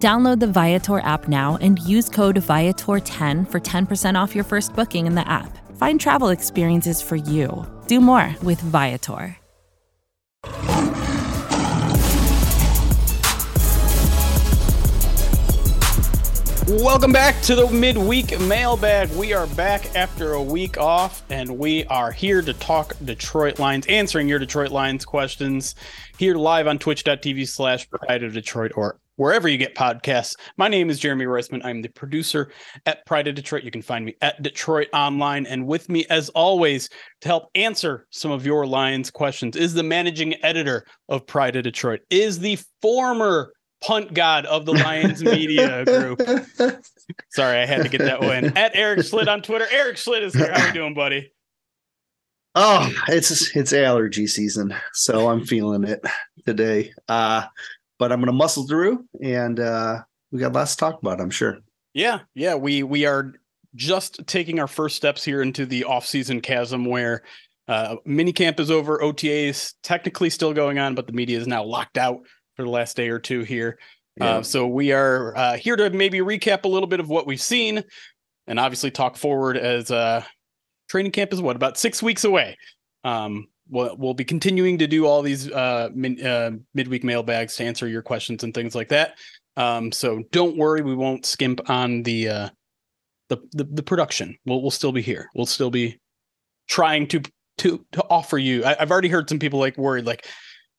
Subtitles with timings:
[0.00, 5.06] Download the Viator app now and use code Viator10 for 10% off your first booking
[5.06, 5.58] in the app.
[5.76, 7.66] Find travel experiences for you.
[7.86, 9.36] Do more with Viator.
[16.66, 19.10] Welcome back to the midweek mailbag.
[19.10, 23.86] We are back after a week off, and we are here to talk Detroit Lions,
[23.88, 25.74] answering your Detroit Lions questions
[26.16, 30.34] here live on twitch.tv slash pride of Detroit or wherever you get podcasts.
[30.56, 31.60] My name is Jeremy Reisman.
[31.62, 32.50] I'm the producer
[32.86, 33.64] at Pride of Detroit.
[33.64, 35.44] You can find me at DetroitOnLion.
[35.46, 36.88] And with me, as always,
[37.20, 41.64] to help answer some of your Lions questions is the managing editor of Pride of
[41.64, 46.22] Detroit, is the former punt god of the Lions media group.
[47.32, 48.56] Sorry, I had to get that one.
[48.56, 49.66] At Erik Schlitt on Twitter.
[49.70, 50.50] Erik Schlitt is here.
[50.50, 51.30] How you doing, buddy?
[52.54, 56.02] Oh, it's it's allergy season, so I'm feeling it
[56.46, 56.92] today.
[57.06, 57.44] Uh,
[58.00, 60.00] but I'm gonna muscle through, and uh,
[60.32, 61.20] we got lots to talk about.
[61.20, 61.58] I'm sure.
[61.92, 62.54] Yeah, yeah.
[62.54, 63.34] We we are
[63.76, 67.22] just taking our first steps here into the off-season chasm where
[67.68, 69.00] uh, mini camp is over.
[69.00, 72.22] OTA is technically still going on, but the media is now locked out
[72.56, 73.78] for the last day or two here.
[74.20, 74.30] Uh, yeah.
[74.36, 77.40] Uh, so we are uh, here to maybe recap a little bit of what we've
[77.40, 77.84] seen,
[78.46, 80.24] and obviously talk forward as uh,
[80.88, 82.56] training camp is what about six weeks away.
[83.04, 87.64] Um, we'll, we'll be continuing to do all these uh, min, uh, midweek mailbags to
[87.64, 89.18] answer your questions and things like that.
[89.56, 92.48] Um, so don't worry, we won't skimp on the, uh,
[93.30, 94.36] the the the production.
[94.44, 95.30] We'll we'll still be here.
[95.34, 95.98] We'll still be
[96.68, 97.22] trying to
[97.58, 98.64] to to offer you.
[98.64, 100.26] I, have already heard some people like worried, like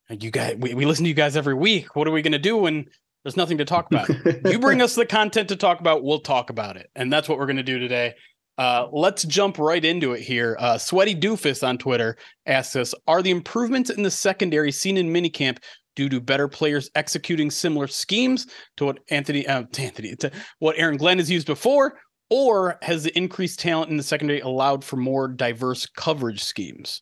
[0.10, 1.96] you guys, we, we listen to you guys every week.
[1.96, 2.86] What are we going to do when
[3.24, 4.10] there's nothing to talk about?
[4.46, 7.40] you bring us the content to talk about, we'll talk about it, and that's what
[7.40, 8.14] we're going to do today.
[8.58, 10.56] Uh, let's jump right into it here.
[10.60, 15.08] Uh, Sweaty Doofus on Twitter asks us Are the improvements in the secondary seen in
[15.08, 15.60] minicamp
[15.96, 18.48] due to better players executing similar schemes
[18.78, 21.98] to what Anthony, uh, to Anthony, to what Aaron Glenn has used before?
[22.30, 27.02] Or has the increased talent in the secondary allowed for more diverse coverage schemes?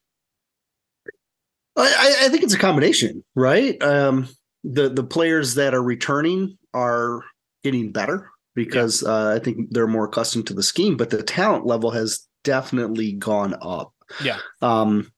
[1.77, 3.81] I, I think it's a combination, right?
[3.81, 4.27] Um,
[4.63, 7.21] the the players that are returning are
[7.63, 8.29] getting better
[8.59, 9.09] because yeah.
[9.09, 13.13] uh, I think they're more accustomed to the scheme, but the talent level has definitely
[13.13, 13.93] gone up.
[14.21, 14.39] Yeah.
[14.61, 15.13] Um,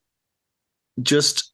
[1.01, 1.51] just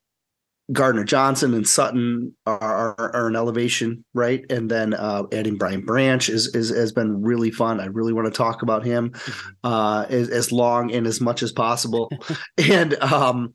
[0.73, 4.43] Gardner Johnson and Sutton are, are, are, an elevation, right?
[4.49, 7.79] And then uh, adding Brian Branch is, is has been really fun.
[7.79, 9.49] I really want to talk about him mm-hmm.
[9.63, 12.11] uh, as, as long and as much as possible.
[12.57, 13.53] and um,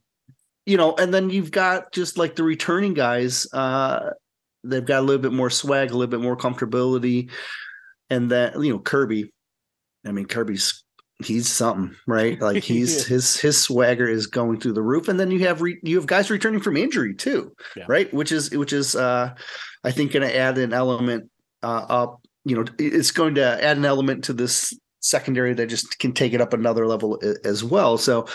[0.64, 3.46] you know, and then you've got just like the returning guys.
[3.52, 4.10] Uh,
[4.64, 7.28] they've got a little bit more swag, a little bit more comfortability
[8.10, 9.30] and that you know Kerby,
[10.06, 10.82] I mean Kerby's
[11.24, 12.40] he's something, right?
[12.40, 15.78] Like he's his his swagger is going through the roof, and then you have re,
[15.82, 17.84] you have guys returning from injury too, yeah.
[17.88, 18.12] right?
[18.12, 19.34] Which is which is uh,
[19.84, 21.30] I think going to add an element
[21.62, 22.20] uh, up.
[22.44, 26.32] You know, it's going to add an element to this secondary that just can take
[26.32, 27.98] it up another level as well.
[27.98, 28.26] So,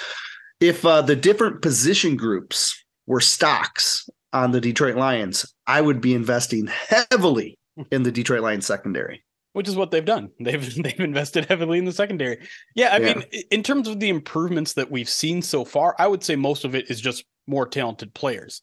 [0.59, 6.13] if uh, the different position groups were stocks on the Detroit Lions, I would be
[6.13, 7.57] investing heavily
[7.91, 9.23] in the Detroit Lions secondary
[9.57, 10.29] which is what they've done.
[10.39, 12.47] They've they've invested heavily in the secondary.
[12.75, 13.13] Yeah, I yeah.
[13.15, 16.63] mean, in terms of the improvements that we've seen so far, I would say most
[16.63, 18.61] of it is just more talented players.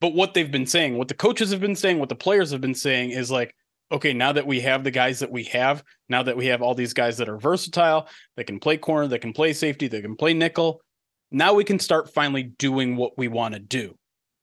[0.00, 2.60] But what they've been saying, what the coaches have been saying, what the players have
[2.60, 3.56] been saying is like,
[3.90, 6.76] okay, now that we have the guys that we have, now that we have all
[6.76, 8.06] these guys that are versatile,
[8.36, 10.80] they can play corner, they can play safety, they can play nickel,
[11.32, 13.96] now we can start finally doing what we want to do.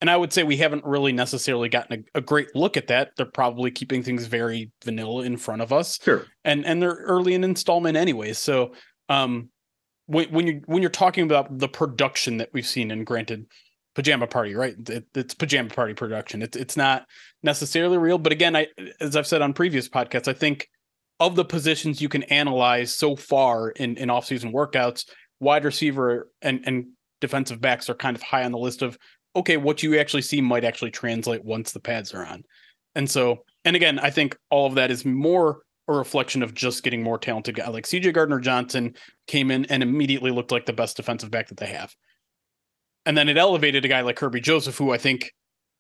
[0.04, 3.12] And I would say we haven't really necessarily gotten a, a, great look at that.
[3.16, 5.98] They're probably keeping things very vanilla in front of us.
[6.04, 6.26] Sure.
[6.44, 8.34] And and they're early in installment anyway.
[8.34, 8.74] So
[9.08, 9.48] um
[10.08, 13.46] when when you when you're talking about the production that we've seen, and granted,
[13.96, 14.76] pajama party, right?
[14.90, 16.42] It, it's pajama party production.
[16.42, 17.06] It's it's not
[17.42, 18.68] necessarily real, but again, I
[19.00, 20.68] as I've said on previous podcasts, I think
[21.22, 25.06] of the positions you can analyze so far in in offseason workouts,
[25.40, 26.88] wide receiver and and
[27.22, 28.98] defensive backs are kind of high on the list of
[29.36, 32.44] okay, what you actually see might actually translate once the pads are on.
[32.96, 36.84] And so, and again, I think all of that is more a reflection of just
[36.84, 37.68] getting more talented guy.
[37.68, 38.96] Like CJ Gardner Johnson
[39.28, 41.94] came in and immediately looked like the best defensive back that they have.
[43.06, 45.34] And then it elevated a guy like Kerby Joseph, who I think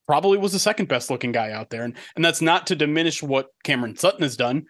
[0.05, 1.83] probably was the second best looking guy out there.
[1.83, 4.65] And and that's not to diminish what Cameron Sutton has done.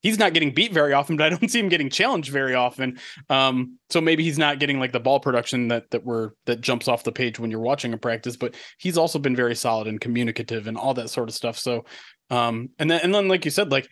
[0.00, 2.98] He's not getting beat very often, but I don't see him getting challenged very often.
[3.28, 6.88] Um, so maybe he's not getting like the ball production that that we're that jumps
[6.88, 10.00] off the page when you're watching a practice, but he's also been very solid and
[10.00, 11.58] communicative and all that sort of stuff.
[11.58, 11.84] So
[12.30, 13.88] um, and then and then like you said, like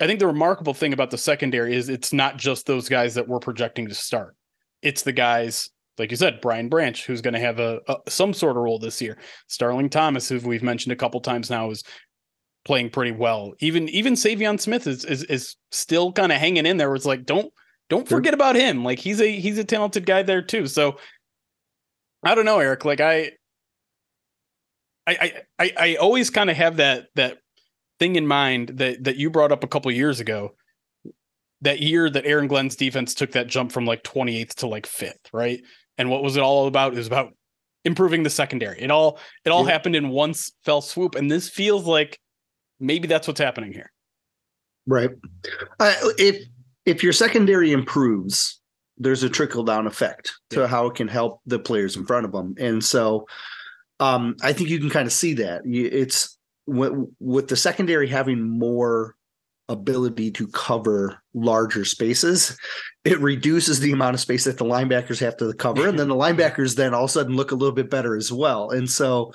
[0.00, 3.28] I think the remarkable thing about the secondary is it's not just those guys that
[3.28, 4.36] we're projecting to start.
[4.82, 8.32] It's the guys like you said, Brian Branch, who's going to have a, a, some
[8.32, 9.18] sort of role this year.
[9.46, 11.84] Starling Thomas, who we've mentioned a couple times now, is
[12.64, 13.52] playing pretty well.
[13.60, 16.94] Even even Saivion Smith is is is still kind of hanging in there.
[16.94, 17.52] It's like don't
[17.88, 18.84] don't forget about him.
[18.84, 20.66] Like he's a he's a talented guy there too.
[20.66, 20.96] So
[22.24, 22.84] I don't know, Erik.
[22.84, 23.32] Like I
[25.06, 27.38] I I I always kind of have that that
[27.98, 30.54] thing in mind that that you brought up a couple years ago.
[31.60, 35.28] That year that Aaron Glenn's defense took that jump from like 28th to like fifth,
[35.32, 35.62] right?
[35.96, 36.92] And what was it all about?
[36.92, 37.34] It was about
[37.84, 38.80] improving the secondary.
[38.80, 39.72] It all it all yeah.
[39.72, 40.34] happened in one
[40.64, 41.14] fell swoop.
[41.14, 42.18] And this feels like
[42.82, 43.90] maybe that's what's happening here.
[44.86, 45.10] Right.
[45.78, 46.44] Uh, if
[46.84, 48.60] if your secondary improves,
[48.98, 50.66] there's a trickle down effect to yeah.
[50.66, 53.26] how it can help the players in front of them, and so
[54.00, 55.62] um, I think you can kind of see that.
[55.64, 56.36] It's
[56.66, 59.14] with, with the secondary having more
[59.68, 62.58] ability to cover larger spaces,
[63.04, 66.14] it reduces the amount of space that the linebackers have to cover, and then the
[66.16, 68.70] linebackers then all of a sudden look a little bit better as well.
[68.70, 69.32] And so,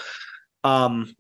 [0.66, 1.16] um,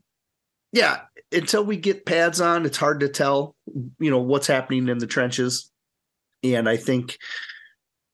[0.73, 1.01] yeah,
[1.31, 3.55] until we get pads on, it's hard to tell,
[3.99, 5.71] you know, what's happening in the trenches.
[6.43, 7.17] And I think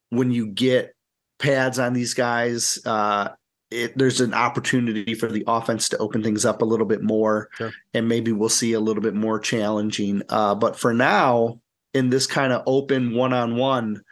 [0.09, 0.95] when you get
[1.39, 3.29] pads on these guys, uh,
[3.69, 7.49] it, there's an opportunity for the offense to open things up a little bit more,
[7.57, 7.71] sure.
[7.93, 10.21] and maybe we'll see a little bit more challenging.
[10.29, 11.59] Uh, but for now,
[11.93, 14.03] in this kind of open one-on-one,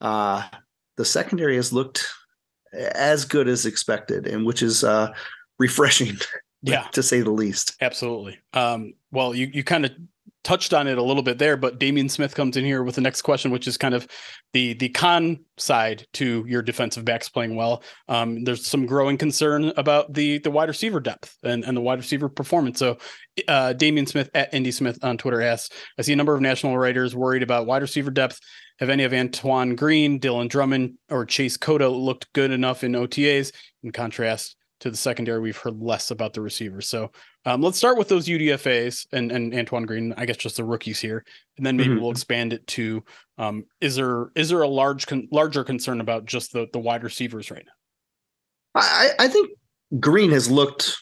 [0.00, 0.46] uh,
[0.96, 2.06] the secondary has looked
[2.72, 5.12] as good as expected, and which is uh,
[5.58, 6.16] refreshing
[6.62, 6.88] yeah.
[6.92, 7.76] to say the least.
[7.80, 8.38] Absolutely.
[8.52, 9.92] Um, well you you kind of
[10.44, 13.00] touched on it a little bit there but Damian Smith comes in here with the
[13.00, 14.06] next question which is kind of
[14.52, 17.82] the the con side to your defensive backs playing well.
[18.08, 21.98] Um, there's some growing concern about the the wide receiver depth and, and the wide
[21.98, 22.78] receiver performance.
[22.78, 22.98] So
[23.48, 26.78] uh, Damian Smith at Indy Smith on Twitter asks I see a number of national
[26.78, 28.38] writers worried about wide receiver depth.
[28.78, 33.52] Have any of Antoine Green, Dylan Drummond, or Chase Cota looked good enough in OTAs?
[33.82, 36.88] In contrast, to the secondary, we've heard less about the receivers.
[36.88, 37.10] So
[37.44, 41.00] um, let's start with those UDFA's and, and Antoine Green, I guess just the rookies
[41.00, 41.24] here,
[41.56, 42.02] and then maybe mm-hmm.
[42.02, 43.02] we'll expand it to
[43.38, 47.04] um, is there is there a large con- larger concern about just the the wide
[47.04, 47.72] receivers right now?
[48.80, 49.50] I, I think
[49.98, 50.96] Green has looked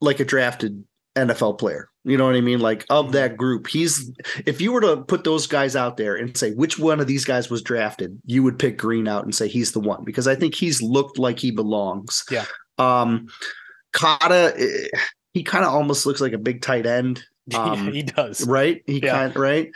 [0.00, 0.84] like a drafted
[1.16, 1.88] NFL player.
[2.04, 2.60] You know what I mean?
[2.60, 3.14] Like of mm-hmm.
[3.14, 4.12] that group, he's
[4.44, 7.24] if you were to put those guys out there and say which one of these
[7.24, 10.36] guys was drafted, you would pick Green out and say he's the one because I
[10.36, 12.22] think he's looked like he belongs.
[12.30, 12.44] Yeah.
[12.78, 13.28] Um,
[14.02, 14.86] eh,
[15.32, 17.24] he kind of almost looks like a big tight end.
[17.54, 18.82] Um, yeah, he does, right?
[18.86, 19.12] He yeah.
[19.12, 19.70] kind right.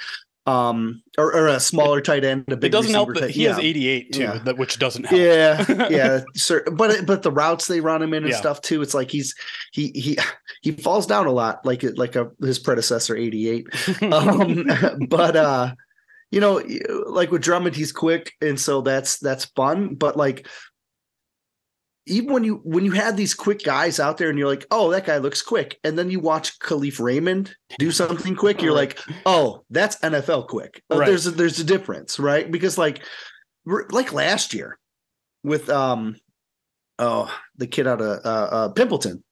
[0.45, 2.45] Um, or, or, a smaller tight end.
[2.49, 3.51] A big it doesn't help that he yeah.
[3.51, 4.53] has 88 too, yeah.
[4.55, 5.21] which doesn't help.
[5.21, 6.21] Yeah, yeah.
[6.35, 8.83] Sir, but but the routes they run him in and stuff too.
[8.83, 9.37] It's like he's
[9.73, 10.19] he he
[10.63, 13.69] he falls down a lot, like like a his predecessor 88.
[14.13, 14.67] um,
[15.09, 15.75] but uh,
[16.31, 16.63] you know,
[17.07, 19.95] like with Drummond, he's quick, and so that's that's fun.
[19.95, 20.49] But like
[22.07, 24.91] even when you when you had these quick guys out there and you're like, oh,
[24.91, 28.99] that guy looks quick, and then you watch Kalif Raymond do something quick, you're like,
[29.27, 30.83] oh, that's NFL quick.
[30.91, 31.07] Uh, right.
[31.07, 32.51] There's a, there's a difference, right?
[32.51, 33.03] Because like
[33.65, 34.79] like last year
[35.45, 36.17] with um
[36.99, 39.23] oh the kid out of uh, uh Pimpleton,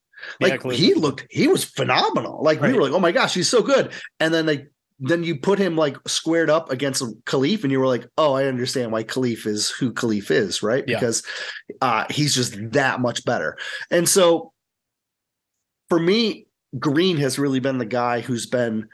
[0.40, 2.42] like yeah, he looked he was phenomenal.
[2.42, 2.72] Like right.
[2.72, 5.58] we were like, oh my gosh, he's so good, and then like then you put
[5.58, 9.46] him like squared up against Kalif, and you were like, oh, I understand why Kalif
[9.46, 10.84] is who Kalif is, right?
[10.86, 10.96] Yeah.
[10.96, 11.22] Because
[11.80, 13.56] uh, he's just that much better.
[13.90, 14.52] And so
[15.88, 16.46] for me,
[16.78, 18.88] Green has really been the guy who's been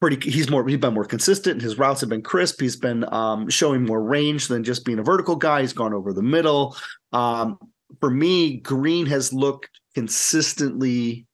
[0.00, 3.48] pretty he's more he's been more consistent his routes have been crisp he's been um,
[3.48, 6.76] showing more range than just being a vertical guy he's gone over the middle
[7.12, 7.58] um,
[8.00, 11.26] for me green has looked consistently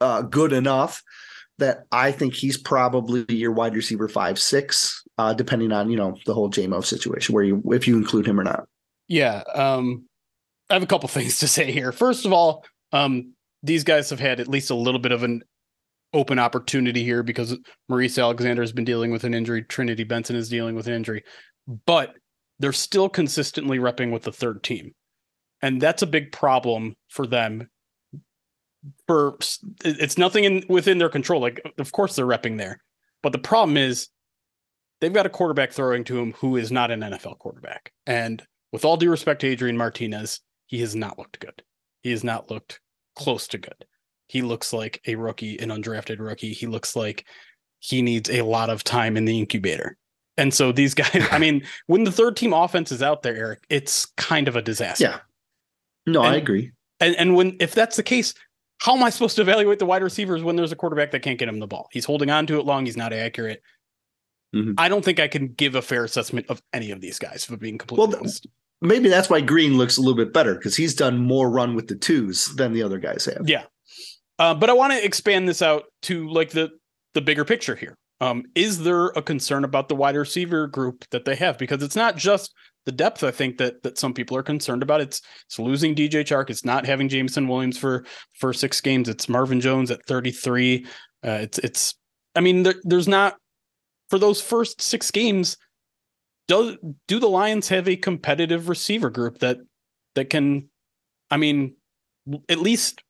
[0.00, 1.02] uh, good enough
[1.62, 6.16] that I think he's probably your wide receiver five six, uh, depending on you know
[6.26, 8.66] the whole JMO situation where you if you include him or not.
[9.08, 10.06] Yeah, um,
[10.68, 11.92] I have a couple things to say here.
[11.92, 15.42] First of all, um, these guys have had at least a little bit of an
[16.12, 17.56] open opportunity here because
[17.88, 21.22] Maurice Alexander has been dealing with an injury, Trinity Benson is dealing with an injury,
[21.86, 22.14] but
[22.58, 24.92] they're still consistently repping with the third team.
[25.62, 27.68] And that's a big problem for them
[29.06, 29.36] for
[29.84, 31.40] it's nothing in within their control.
[31.40, 32.80] Like, of course they're repping there,
[33.22, 34.08] but the problem is
[35.00, 37.92] they've got a quarterback throwing to him who is not an NFL quarterback.
[38.06, 41.62] And with all due respect to Adrian Martinez, he has not looked good.
[42.02, 42.80] He has not looked
[43.16, 43.84] close to good.
[44.28, 46.52] He looks like a rookie, an undrafted rookie.
[46.52, 47.26] He looks like
[47.80, 49.96] he needs a lot of time in the incubator.
[50.38, 53.64] And so these guys, I mean, when the third team offense is out there, Erik,
[53.68, 55.04] it's kind of a disaster.
[55.04, 55.18] Yeah.
[56.06, 56.72] No, And- I agree.
[57.00, 58.32] And and when if that's the case,
[58.82, 61.38] how am I supposed to evaluate the wide receivers when there's a quarterback that can't
[61.38, 61.88] get him the ball?
[61.92, 63.62] He's holding on to it long, he's not accurate.
[64.54, 64.74] Mhm.
[64.76, 67.56] I don't think I can give a fair assessment of any of these guys, for
[67.56, 68.46] being completely Well, honest.
[68.80, 71.86] Maybe that's why Green looks a little bit better because he's done more run with
[71.86, 73.48] the twos than the other guys have.
[73.48, 73.62] Yeah.
[74.40, 76.70] Uh, but I want to expand this out to like the
[77.14, 77.96] the bigger picture here.
[78.20, 81.58] Um, is there a concern about the wide receiver group that they have?
[81.58, 82.52] Because it's not just
[82.84, 83.22] the depth.
[83.22, 85.00] I think that that some people are concerned about.
[85.00, 86.50] It's it's losing DJ Chark.
[86.50, 88.04] It's not having Jameson Williams for
[88.38, 89.08] for six games.
[89.08, 90.86] It's Marvin Jones at thirty three.
[91.24, 91.94] Uh, it's it's.
[92.34, 93.36] I mean, there, there's not
[94.08, 95.56] for those first six games.
[96.48, 96.76] Do
[97.08, 99.58] do the Lions have a competitive receiver group that
[100.14, 100.68] that can?
[101.30, 101.76] I mean,
[102.48, 103.02] at least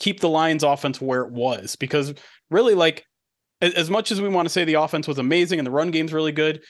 [0.00, 2.12] keep the Lions offense where it was because
[2.50, 3.04] really like
[3.62, 6.12] as much as we want to say the offense was amazing and the run game's
[6.12, 6.62] really good,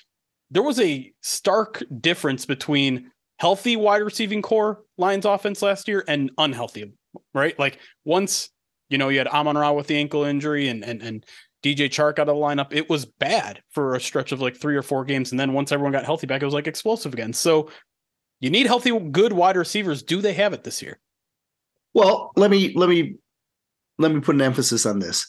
[0.53, 6.31] there was a stark difference between healthy wide receiving core Lions offense last year and
[6.39, 6.93] unhealthy,
[7.35, 7.59] right?
[7.59, 8.51] Like once,
[8.91, 11.27] you know, you had Amon Ra with the ankle injury and and and
[11.65, 14.77] DJ Chark out of the lineup, it was bad for a stretch of like three
[14.77, 15.31] or four games.
[15.31, 17.33] And then once everyone got healthy back, it was like explosive again.
[17.33, 17.71] So
[18.41, 20.03] you need healthy, good wide receivers.
[20.03, 20.99] Do they have it this year?
[21.95, 23.17] Well, let me let me
[23.99, 25.27] let me put an emphasis on this.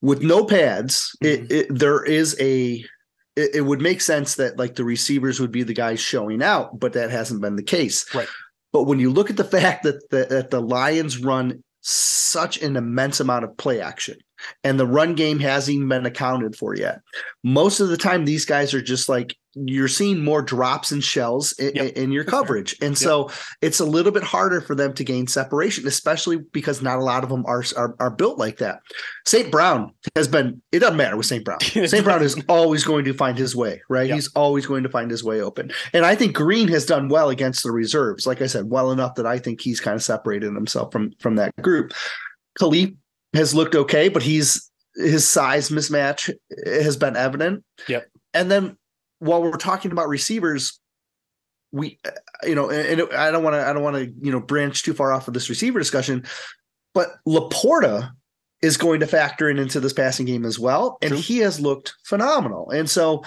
[0.00, 1.28] With no pads, Mhm.
[1.28, 2.84] it, it there is a
[3.36, 6.78] it, it would make sense that like the receivers would be the guys showing out,
[6.78, 8.12] but that hasn't been the case.
[8.14, 8.28] Right.
[8.72, 12.76] But when you look at the fact that the, that the Lions run such an
[12.76, 14.16] immense amount of play action
[14.62, 17.00] and the run game hasn't even been accounted for yet.
[17.42, 21.52] Most of the time, these guys are just like you're seeing more drops and shells
[21.52, 21.92] in, Yep.
[21.96, 22.76] in your coverage.
[22.82, 23.30] And so
[23.62, 27.22] it's a little bit harder for them to gain separation, especially because not a lot
[27.22, 28.80] of them are are, are built like that.
[29.26, 29.50] St.
[29.50, 30.60] Brown has been.
[30.72, 31.44] It doesn't matter with St.
[31.44, 31.60] Brown.
[31.60, 32.04] St.
[32.04, 34.08] Brown is always going to find his way, right?
[34.08, 34.14] Yeah.
[34.16, 35.70] He's always going to find his way open.
[35.92, 38.26] And I think Green has done well against the reserves.
[38.26, 41.36] Like I said, well enough that I think he's kind of separated himself from from
[41.36, 41.92] that group.
[42.58, 42.96] Kalif
[43.34, 46.32] has looked okay, but he's his size mismatch
[46.66, 47.64] has been evident.
[47.88, 48.06] Yep.
[48.32, 48.76] And then
[49.24, 50.78] while we're talking about receivers,
[51.72, 51.98] we
[52.42, 54.82] you know, and and I don't want to I don't want to you know branch
[54.82, 56.24] too far off of this receiver discussion,
[56.92, 58.10] but Laporta
[58.62, 61.20] is going to factor in into this passing game as well, and True.
[61.20, 62.70] he has looked phenomenal.
[62.70, 63.24] And so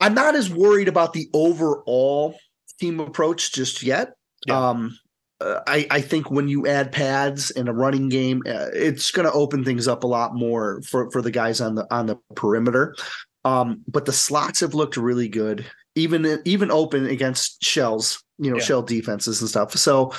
[0.00, 2.36] I'm not as worried about the overall
[2.78, 4.12] team approach just yet.
[4.46, 4.70] Yeah.
[4.70, 4.98] Um,
[5.40, 9.26] uh, I, I think when you add pads in a running game, uh, it's going
[9.26, 12.18] to open things up a lot more for, for the guys on the on the
[12.36, 12.94] perimeter.
[13.44, 18.56] Um, but the slots have looked really good, even even open against shells, you know,
[18.56, 18.62] Yeah.
[18.64, 19.72] shell defenses and stuff.
[19.76, 20.12] So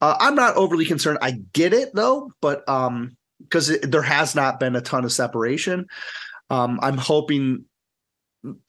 [0.00, 1.18] uh, I'm not overly concerned.
[1.22, 5.86] I get it though, but um, because there has not been a ton of separation,
[6.50, 7.64] um, I'm hoping,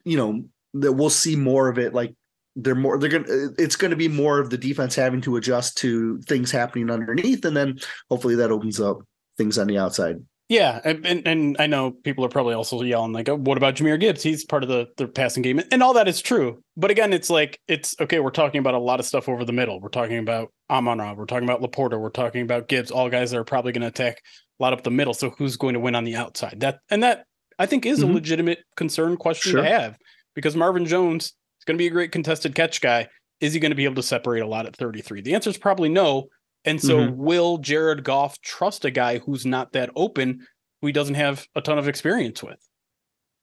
[0.04, 0.44] you know,
[0.76, 1.94] that we'll see more of it.
[1.94, 2.14] Like
[2.56, 6.20] they're more they're gonna it's gonna be more of the defense having to adjust to
[6.22, 7.80] things happening underneath, and then
[8.10, 9.00] hopefully that opens up
[9.38, 10.18] things on the outside.
[10.50, 14.00] Yeah, and, and I know people are probably also yelling like, oh, "What about Jahmyr
[14.00, 14.22] Gibbs?
[14.22, 16.62] He's part of the the passing game," and all that is true.
[16.76, 18.20] But again, it's like it's okay.
[18.20, 19.80] We're talking about a lot of stuff over the middle.
[19.80, 21.14] We're talking about Amon Ra.
[21.14, 22.00] We're talking about Laporta.
[22.00, 22.92] We're talking about Gibbs.
[22.92, 24.18] All guys that are probably going to attack
[24.60, 25.14] a lot up the middle.
[25.14, 26.60] So who's going to win on the outside?
[26.60, 27.26] That and that
[27.58, 28.10] I think is Mhm.
[28.10, 29.62] a legitimate concern question Sure.
[29.62, 29.98] to have
[30.36, 33.08] because Marvin Jones is going to be a great contested catch guy.
[33.40, 35.22] Is he going to be able to separate a lot at 33?
[35.22, 36.28] The answer is probably no.
[36.66, 37.16] And so, Mhm.
[37.16, 40.48] will Jared Goff trust a guy who's not that open,
[40.82, 42.60] who he doesn't have a ton of experience with?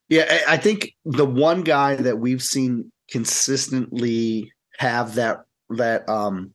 [0.08, 6.54] Yeah, I I think the one guy that we've seen consistently have that that um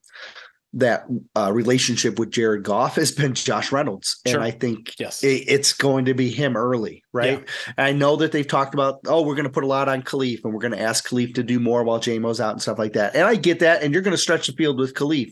[0.77, 1.05] that
[1.38, 4.36] uh, relationship with Jared Goff has been Josh Reynolds, Sure.
[4.36, 5.24] and I think Yes.
[5.24, 7.48] it, it's going to be him early, right?
[7.77, 10.41] I know that they've talked about, oh, we're going to put a lot on Kalif,
[10.43, 12.91] and we're going to ask Kalif to do more while JMO's out and stuff like
[12.91, 15.31] that, and I get that, and you're going to stretch the field with Kalif,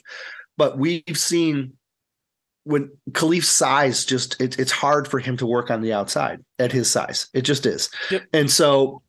[0.58, 1.74] but we've seen
[2.66, 6.72] when Kalif's size just it, it's hard for him to work on the outside at
[6.72, 7.28] his size.
[7.34, 7.90] It just is.
[8.10, 8.24] Yep.
[8.32, 9.02] And so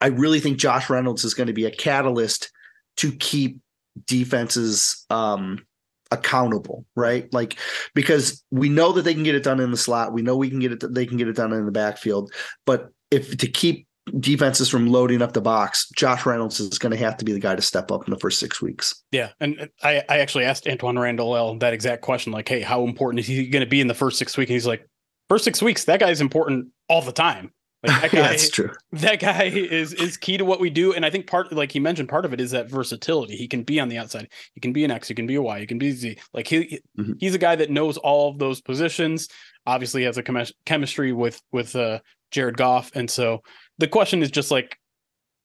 [0.00, 2.50] I really think Josh Reynolds is going to be a catalyst
[2.98, 3.58] to keep
[4.06, 5.64] defenses um
[6.10, 7.32] accountable, right?
[7.32, 7.58] Like
[7.94, 10.12] because we know that they can get it done in the slot.
[10.12, 12.32] We know we can get it they can get it done in the backfield,
[12.66, 13.86] but if to keep
[14.20, 17.38] defenses from loading up the box, Josh Reynolds is going to have to be the
[17.38, 19.02] guy to step up in the first 6 weeks.
[19.12, 19.30] Yeah.
[19.40, 23.20] And I, I actually asked Antwaan Randle El that exact question like, hey, how important
[23.20, 24.50] is he going to be in the first six weeks?
[24.50, 24.86] And he's like,
[25.28, 27.52] first six weeks, that guy's important all the time.
[27.86, 28.70] Like that guy, That's true.
[28.92, 30.92] that guy is is key to what we do.
[30.94, 33.36] And I think part, like he mentioned, part of it is that versatility.
[33.36, 34.28] He can be on the outside.
[34.54, 35.08] He can be an X.
[35.08, 35.60] He can be a Y.
[35.60, 36.16] He can be Z.
[36.32, 37.16] Like he Mhm.
[37.18, 39.28] he's a guy that knows all of those positions.
[39.66, 42.00] Obviously, has a chemis- chemistry with with uh,
[42.30, 43.40] Jared Goff, and so
[43.78, 44.78] the question is just like,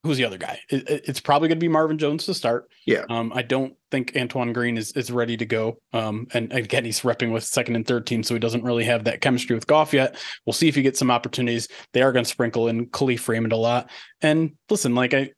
[0.02, 0.60] who's the other guy?
[0.70, 2.70] It, it- it's probably going to be Marvin Jones to start.
[2.86, 3.04] Yeah.
[3.10, 5.78] Um, I don't think Antoine Green is is ready to go.
[5.92, 9.04] Um, and again, he's repping with second and third team, so he doesn't really have
[9.04, 10.16] that chemistry with Goff yet.
[10.46, 11.68] We'll see if he gets some opportunities.
[11.92, 13.90] They are going to sprinkle in Kalif Raymond a lot.
[14.22, 15.30] And listen, like I,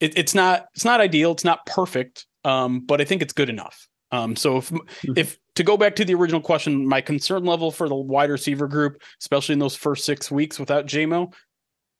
[0.00, 1.32] it, it's not it's not ideal.
[1.32, 2.26] It's not perfect.
[2.44, 3.88] Um, but I think it's good enough.
[4.10, 4.72] Um, so if
[5.16, 8.68] if to go back to the original question, my concern level for the wide receiver
[8.68, 11.32] group, especially in those first six weeks without JMO,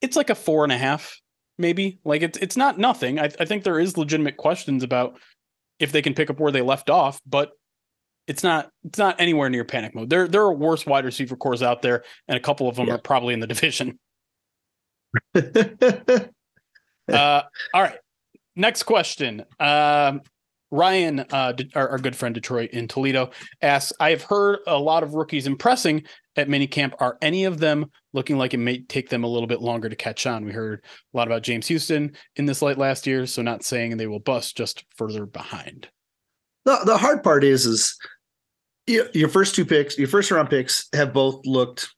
[0.00, 1.18] it's like a four and a half,
[1.58, 1.98] maybe.
[2.04, 3.18] Like it's it's not nothing.
[3.18, 5.18] I, I think there is legitimate questions about
[5.78, 7.50] if they can pick up where they left off, but
[8.26, 10.10] it's not it's not anywhere near panic mode.
[10.10, 12.94] There there are worse wide receiver cores out there, and a couple of them Yeah.
[12.94, 13.98] are probably in the division.
[17.10, 17.40] Uh,
[17.72, 17.96] all right.
[18.54, 19.42] Next question.
[19.58, 20.20] Um,
[20.70, 23.30] Ryan, uh, our, our good friend Detroit in Toledo,
[23.62, 26.04] asks I have heard a lot of rookies impressing
[26.36, 26.92] at minicamp.
[27.00, 29.96] Are any of them looking like it may take them a little bit longer to
[29.96, 30.44] catch on?
[30.44, 33.26] We heard a lot about James Houston in this light last year.
[33.26, 35.88] So, not saying they will bust, just further behind.
[36.64, 37.96] the the hard part is is
[38.86, 41.88] your, your first two picks, your first round picks have both looked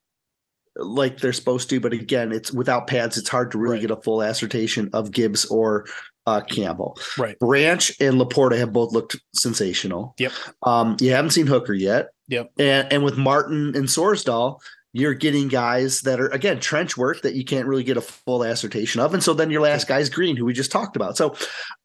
[0.77, 3.83] like they're supposed to, but again, it's without pads, it's hard to really Right.
[3.89, 5.87] get a full assertion of Gibbs or
[6.27, 6.99] uh, Campbell.
[7.19, 7.39] Right.
[7.39, 10.15] Branch and Laporta have both looked sensational.
[10.19, 10.33] Yep.
[10.63, 12.11] Um, you haven't seen Hooker yet.
[12.29, 12.53] Yep.
[12.59, 14.61] And and with Martin and Sorsdal,
[14.93, 18.43] you're getting guys that are again trench work that you can't really get a full
[18.43, 19.15] assertion of.
[19.15, 21.17] And so then your last guy's Green, who we just talked about.
[21.17, 21.35] So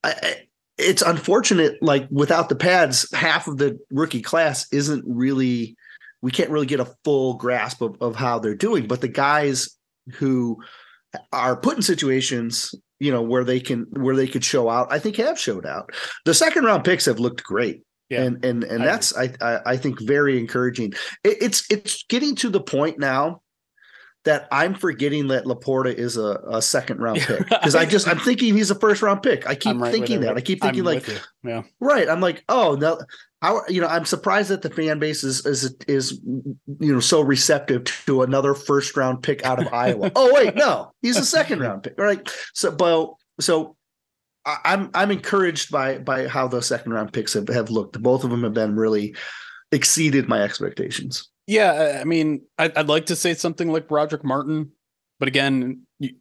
[0.03, 0.41] I-
[0.77, 5.77] it's unfortunate, like without the pads, half of the rookie class isn't really
[6.21, 8.87] we can't really get a full grasp of, of how they're doing.
[8.87, 9.69] But the guys
[10.15, 10.57] who
[11.31, 14.99] are put in situations, you know, where they can where they could show out, I
[14.99, 15.91] think have showed out.
[16.25, 17.83] The second round picks have looked great.
[18.09, 20.93] Yeah, and and and I that's I, I I think very encouraging.
[21.23, 23.41] It, it's it's getting to the point now
[24.25, 28.19] that I'm forgetting that Laporta is a, a second round pick because I just I'm
[28.19, 29.47] thinking he's a first round pick.
[29.47, 30.35] I keep I'm right thinking that.
[30.35, 31.07] I keep thinking I'm like
[31.43, 32.09] yeah, right.
[32.09, 32.99] I'm like oh no.
[33.45, 37.21] How you know I'm surprised that the fan base is is is you know so
[37.21, 40.11] receptive to another first round pick out of Iowa.
[40.15, 41.93] Oh wait, no, he's a second round pick.
[41.99, 42.27] Right.
[42.53, 43.75] So but so
[44.45, 48.01] I'm I'm encouraged by by how those second round picks have, have looked.
[48.01, 49.15] Both of them have been really
[49.71, 51.29] exceeded my expectations.
[51.47, 51.99] yeah.
[52.01, 54.71] I- mean, I'd, I'd like to say something like Brodric Martin,
[55.19, 56.15] but again, you,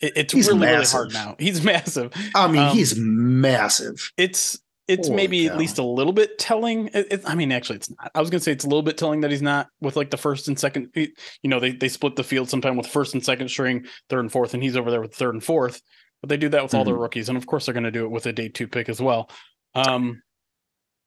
[0.00, 0.92] it, it's He's really really massive.
[0.92, 1.36] hard now.
[1.38, 2.12] He's massive.
[2.34, 4.12] I mean, Um, he's massive.
[4.16, 5.52] it's it's Holy maybe cow.
[5.52, 6.88] at least a little bit telling.
[6.94, 8.10] It, it- I mean, actually, it's not.
[8.14, 10.16] I was gonna say it's a little bit telling that he's not with like the
[10.16, 10.90] first and second.
[10.94, 11.08] You
[11.44, 14.54] know, they they split the field sometime with first and second string, third and fourth,
[14.54, 15.80] and he's over there with third and fourth.
[16.20, 17.02] But they do that with all their Mm-hmm.
[17.02, 19.00] rookies, and of course, they're going to do it with a day two pick as
[19.00, 19.30] well.
[19.74, 20.20] Um,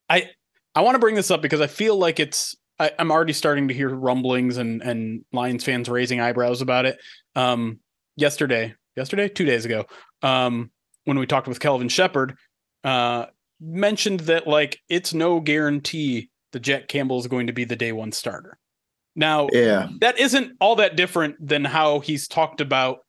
[0.09, 0.29] I
[0.75, 2.55] I want to bring this up because I feel like it's.
[2.79, 6.97] I, I'm already starting to hear rumblings and and Lions fans raising eyebrows about it.
[7.35, 7.79] Um,
[8.15, 9.85] yesterday, yesterday, two days ago,
[10.21, 10.71] um,
[11.03, 12.37] when we talked with Kelvin Sheppard,
[12.83, 13.25] uh,
[13.61, 17.91] mentioned that like it's no guarantee the Jack Campbell is going to be the day
[17.91, 18.57] one starter.
[19.15, 19.89] Now, Yeah.
[19.99, 22.99] that isn't all that different than how he's talked about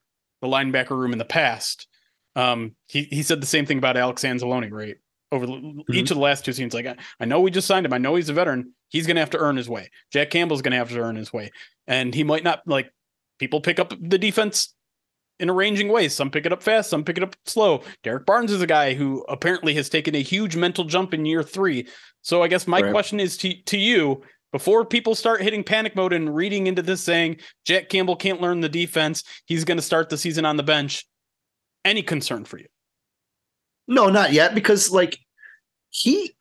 [0.41, 1.87] the linebacker room in the past.
[2.35, 4.95] Um, he he said the same thing about Alex Anzalone, right?
[5.31, 7.85] Over the, each of the last two seasons, like I, I know we just signed
[7.85, 7.93] him.
[7.93, 8.73] I know he's a veteran.
[8.89, 9.89] He's going to have to earn his way.
[10.11, 11.51] Jack Campbell's going to have to earn his way,
[11.87, 12.91] and he might not like
[13.39, 14.73] people pick up the defense
[15.43, 16.15] in arranging ways.
[16.15, 17.83] Some pick it up fast, some pick it up slow.
[18.01, 21.43] Derrick Barnes is a guy who apparently has taken a huge mental jump in year
[21.43, 21.85] three.
[22.21, 22.91] So I guess my Right.
[22.91, 27.03] question is to to you before people start hitting panic mode and reading into this
[27.03, 30.63] saying Jack Campbell can't learn the defense, he's going to start the season on the
[30.63, 31.05] bench.
[31.83, 32.67] Any concern for you?
[33.87, 35.19] No, not yet, because like
[35.89, 36.33] he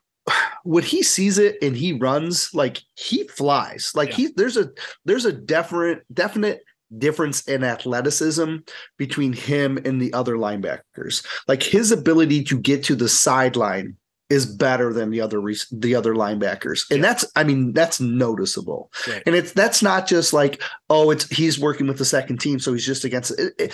[0.62, 3.90] when he sees it and he runs, like he flies.
[3.96, 4.16] Like Yeah.
[4.16, 4.70] he there's a
[5.04, 6.62] there's a definite definite
[6.98, 8.56] difference in athleticism
[8.98, 11.24] between him and the other linebackers.
[11.48, 13.96] Like his ability to get to the sideline
[14.30, 16.90] is better than the other the other linebackers.
[16.90, 18.90] And that's I mean that's noticeable.
[19.06, 19.22] Right.
[19.26, 22.72] And it's that's not just like oh it's he's working with the second team so
[22.72, 23.72] he's just against it, it-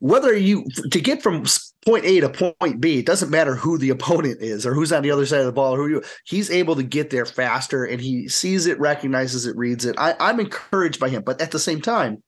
[0.00, 1.44] whether you to get from
[1.84, 5.02] point A to point B, it doesn't matter who the opponent is or who's on
[5.02, 5.74] the other side of the ball.
[5.74, 9.56] Or who you, he's able to get there faster, and he sees it, recognizes it,
[9.56, 9.96] reads it.
[9.98, 12.22] I, I'm encouraged by him, but at the same time,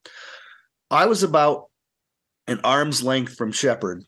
[0.91, 1.71] I was about
[2.47, 4.05] an arm's length from Sheppard,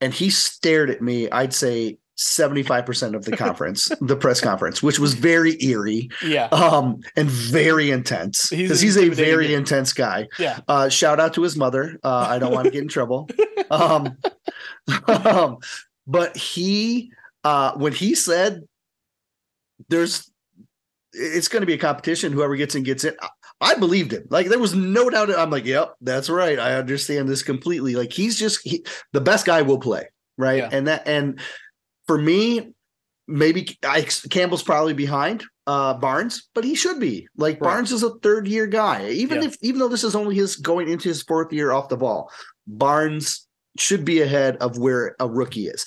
[0.00, 1.30] and he stared at me.
[1.30, 6.10] I'd say 75% of the conference, the press conference, which was very eerie.
[6.24, 6.46] Yeah.
[6.46, 10.28] Um, and very intense because he's, he's, a very intense guy.
[10.38, 10.60] Yeah.
[10.68, 11.98] Uh, shout out to his mother.
[12.04, 13.28] Uh, I don't want to get in trouble.
[13.70, 14.18] Um,
[15.06, 15.56] um,
[16.06, 17.10] but he,
[17.42, 18.68] uh, when he said
[19.88, 20.30] there's,
[21.14, 23.16] it's going to be a competition, whoever gets in gets in.
[23.62, 24.26] I believed him.
[24.28, 25.30] Like there was no doubt.
[25.30, 26.58] I'm like, yep, that's right.
[26.58, 27.94] I understand this completely.
[27.94, 30.58] Like he's just he, the best guy will play, right?
[30.58, 30.68] Yeah.
[30.70, 31.40] And that and
[32.12, 32.74] for me,
[33.26, 37.26] maybe I, Campbell's probably behind uh, Barnes, but he should be.
[37.38, 37.70] Like right.
[37.70, 39.08] Barnes is a third year guy.
[39.08, 39.48] Even yeah.
[39.48, 42.30] if even though this is only his going into his fourth year off the ball,
[42.66, 43.48] Barnes
[43.78, 45.86] should be ahead of where a rookie is.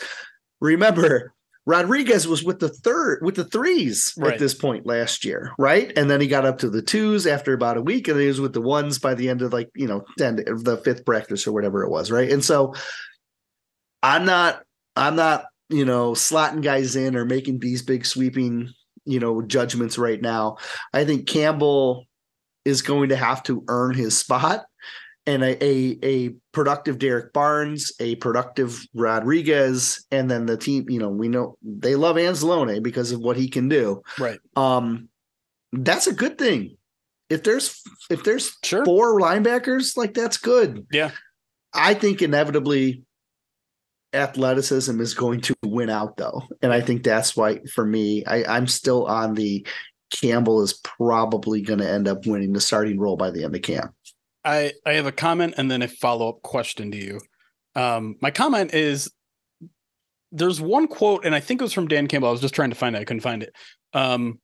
[0.62, 1.32] Remember,
[1.68, 4.34] Rodriguez was with the third with the threes right.
[4.34, 5.96] at this point last year, right?
[5.96, 8.42] And then he got up to the twos after about a week, and he was
[8.42, 11.52] with the ones by the end of like you know ten the fifth practice or
[11.52, 12.32] whatever it was, right?
[12.32, 12.74] And so
[14.02, 14.64] I'm not
[14.96, 18.70] I'm not you know, slotting guys in or making these big sweeping,
[19.06, 20.58] you know, judgments right now.
[20.94, 22.06] I think Campbell
[22.66, 24.66] is going to have to earn his spot.
[25.28, 31.00] And a, a, a productive Derrick Barnes, a productive Rodriguez, and then the team, you
[31.00, 34.04] know, we know they love Anzalone because of what he can do.
[34.20, 34.38] Right.
[34.56, 35.10] Um,
[35.74, 36.78] that's a good thing.
[37.30, 38.86] If there's if there's sure.
[38.86, 40.86] four linebackers, like that's good.
[40.92, 41.10] Yeah.
[41.74, 43.04] I think inevitably
[44.16, 46.44] athleticism is going to win out though.
[46.62, 49.66] And i think that's why for me I, i'm still on the
[50.12, 53.62] campbell is probably going to end up winning the starting role by the end of
[53.62, 53.94] camp.
[54.44, 57.20] I i have a comment and then a follow-up question to you.
[57.76, 59.12] Um my comment is
[60.32, 62.30] there's one quote and i think it was from dan campbell.
[62.30, 63.00] I was just trying to find it.
[63.00, 63.54] I couldn't find it.
[63.94, 64.40] Um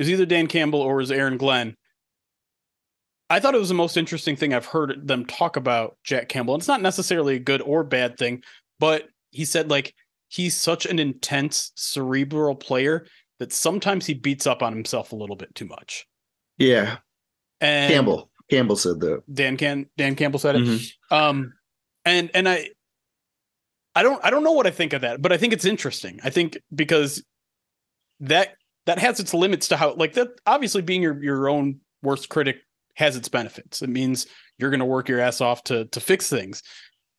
[0.00, 1.76] either dan campbell or was aaron glenn.
[3.32, 6.52] I thought it was the most interesting thing I've heard them talk about Jack Campbell.
[6.52, 8.42] And it's not necessarily a good or bad thing,
[8.82, 9.94] but he said like
[10.26, 13.06] he's such an intense cerebral player
[13.38, 16.04] that sometimes he beats up on himself a little bit too much.
[16.58, 16.96] Yeah.
[17.60, 18.28] And Campbell.
[18.50, 19.22] Campbell said that.
[19.32, 20.62] Dan Can Dan Campbell said it.
[20.62, 21.14] Mm-hmm.
[21.14, 21.52] Um
[22.04, 22.70] and and I
[23.94, 26.18] I don't I don't know what I think of that, but I think it's interesting.
[26.24, 27.22] I think because
[28.18, 32.30] that that has its limits to how like that obviously being your your own worst
[32.30, 32.56] critic
[32.96, 33.80] has its benefits.
[33.80, 34.26] It means
[34.58, 36.64] you're going to work your ass off to to fix things.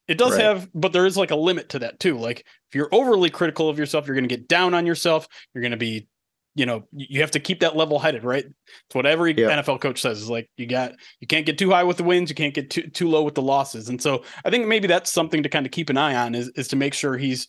[0.07, 0.43] It does right.
[0.43, 2.17] have, but there is like a limit to that too.
[2.17, 5.27] Like if you're overly critical of yourself, you're going to get down on yourself.
[5.53, 6.07] You're going to be,
[6.55, 8.45] you know, you have to keep that level headed, right?
[8.45, 9.61] It's what every yeah.
[9.61, 12.29] NFL coach says is like you got you can't get too high with the wins,
[12.29, 13.87] you can't get too too low with the losses.
[13.87, 16.49] And so I think maybe that's something to kind of keep an eye on is
[16.55, 17.47] is to make sure he's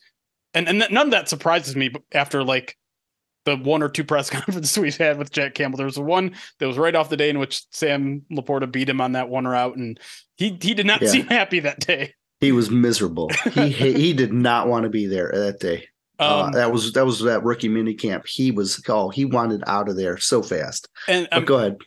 [0.54, 2.76] and and none of that surprises me after like
[3.44, 5.76] the one or two press conferences we've had with Jack Campbell.
[5.76, 9.00] There was one that was right off the day in which Sam LaPorta beat him
[9.00, 9.98] on that one route, and
[10.36, 11.08] he he did not yeah.
[11.08, 12.14] seem happy that day.
[12.40, 13.30] He was miserable.
[13.52, 15.88] he he did not want to be there that day.
[16.18, 18.26] Uh, um, uh, that was that was that rookie mini camp.
[18.26, 20.88] He was oh he wanted out of there so fast.
[21.08, 21.78] And um, go ahead.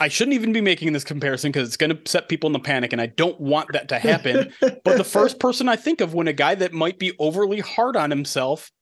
[0.00, 2.58] I shouldn't even be making this comparison because it's going to set people in the
[2.58, 4.52] panic, and I don't want that to happen.
[4.60, 7.94] but the first person I think of when a guy that might be overly hard
[7.96, 8.72] on himself,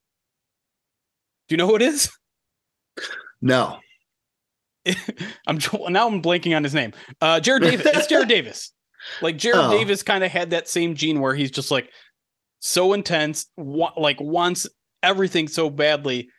[1.47, 2.09] do you know who it is?
[3.39, 3.77] No.
[5.45, 5.59] I'm
[5.89, 6.93] now I'm blanking on his name.
[7.21, 7.85] Uh, Jarrad Davis.
[7.85, 8.73] It's Jarrad Davis.
[9.21, 9.71] Like Jarrad oh.
[9.71, 11.89] Davis kind of had that same gene where he's just like
[12.59, 14.67] so intense, wa- like wants
[15.03, 16.29] everything so badly.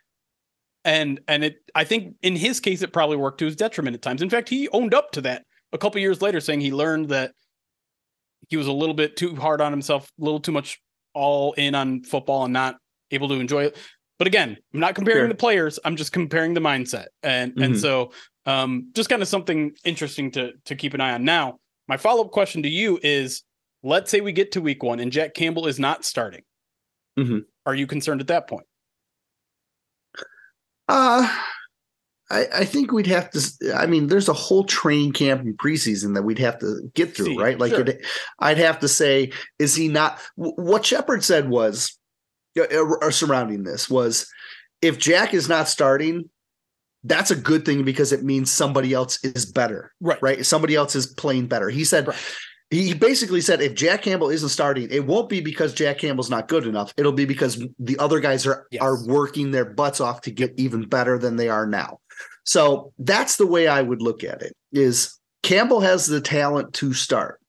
[0.85, 4.03] And and it I think in his case it probably worked to his detriment at
[4.03, 4.22] times.
[4.22, 7.33] In fact, he owned up to that a couple years later, saying he learned that
[8.48, 10.81] he was a little bit too hard on himself, a little too much
[11.14, 12.77] all in on football and not
[13.11, 13.77] able to enjoy it.
[14.18, 15.29] But again, I'm not comparing sure.
[15.29, 15.79] the players.
[15.85, 17.07] I'm just comparing the mindset.
[17.22, 17.62] And mm-hmm.
[17.62, 18.12] and so
[18.44, 21.25] um just kind of something interesting to to keep an eye on.
[21.25, 23.42] Now, my follow up question to you is
[23.83, 26.42] let's say we get to week one and Jack Campbell is not starting.
[27.18, 27.38] Mm-hmm.
[27.66, 28.66] Are you concerned at that point?
[30.88, 31.29] Uh,
[32.31, 33.75] I, I, think we'd have to.
[33.75, 37.27] I mean, there's a whole training camp and preseason that we'd have to get through,
[37.27, 37.59] See, right?
[37.59, 37.83] Like, sure.
[37.83, 38.05] it,
[38.38, 40.18] I'd have to say, is he not?
[40.37, 41.99] What Sheppard said was,
[42.59, 44.27] uh, surrounding this was,
[44.81, 46.29] if Jack is not starting,
[47.04, 49.92] that's a good thing because it means somebody else is better.
[50.00, 50.22] Right.
[50.22, 50.46] Right.
[50.46, 51.68] Somebody else is playing better.
[51.68, 52.16] He said, right.
[52.70, 56.48] he basically said, if Jack Campbell isn't starting, it won't be because Jack Campbell's not
[56.48, 56.92] good enough.
[56.96, 58.82] It'll be because the other guys are, yes.
[58.82, 61.98] are working their butts off to get even better than they are now.
[62.44, 66.92] So that's the way I would look at it is Campbell has the talent to
[66.92, 67.40] start.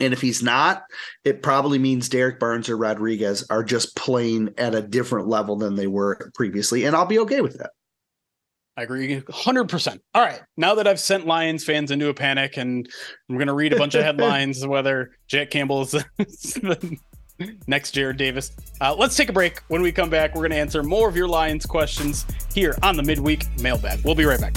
[0.00, 0.82] And if he's not,
[1.24, 5.76] it probably means Derrick Barnes or Rodriguez are just playing at a different level than
[5.76, 6.84] they were previously.
[6.84, 7.70] And I'll be okay with that.
[8.76, 9.98] I agree 100%.
[10.14, 10.40] All right.
[10.56, 12.88] Now that I've sent Lions fans into a panic and
[13.28, 16.98] I'm going to read a bunch of headlines whether Jack Campbell is the,
[17.66, 18.52] next Jarrad Davis.
[18.80, 19.62] Uh, let's take a break.
[19.68, 22.96] When we come back, we're going to answer more of your Lions questions here on
[22.96, 24.00] the midweek mailbag.
[24.04, 24.56] We'll be right back.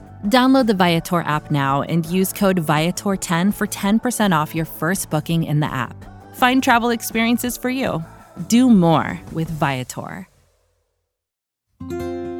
[0.25, 5.43] Download the Viator app now and use code Viator10 for 10% off your first booking
[5.43, 5.95] in the app.
[6.35, 8.05] Find travel experiences for you.
[8.47, 10.27] Do more with Viator.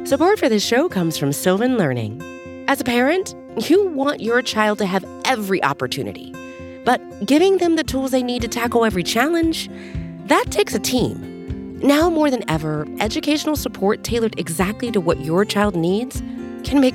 [0.04, 2.22] Support for this show comes from Sylvan Learning.
[2.68, 3.34] As a parent,
[3.68, 6.32] you want your child to have every opportunity,
[6.84, 9.68] but giving them the tools they need to tackle every challenge,
[10.26, 11.78] that takes a team.
[11.80, 16.22] Now more than ever, educational support tailored exactly to what your child needs
[16.62, 16.94] can make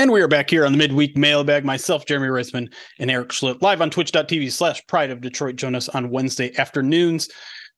[0.00, 1.62] And we are back here on the midweek mailbag.
[1.62, 5.56] Myself, Jeremy Reisman, and Erik Schlitt, live on twitch.tv slash pride of Detroit.
[5.56, 7.28] Join us on Wednesday afternoons.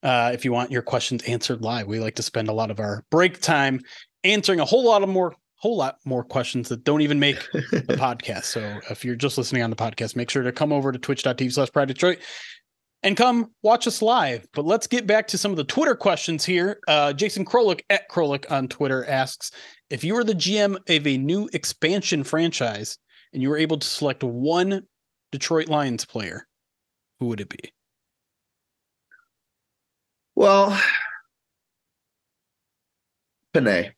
[0.04, 2.78] Uh, if you want your questions answered live, we like to spend a lot of
[2.78, 3.80] our break time
[4.22, 7.96] answering a whole lot of more whole lot more questions that don't even make the
[7.98, 8.44] podcast.
[8.44, 11.52] So if you're just listening on the podcast, make sure to come over to twitch.tv
[11.52, 12.20] slash pride Detroit
[13.02, 14.46] and come watch us live.
[14.54, 16.78] But let's get back to some of the Twitter questions here.
[16.86, 19.50] Uh, Jason Krolik at Krolik on Twitter asks
[19.92, 22.96] if you were the GM of a new expansion franchise
[23.34, 24.84] and you were able to select one
[25.30, 26.48] Detroit Lions player,
[27.20, 27.72] who would it be?
[30.34, 30.80] Well,
[33.52, 33.92] Penei.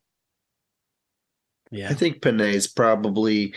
[1.71, 1.91] Yeah.
[1.91, 3.55] I think Penei is probably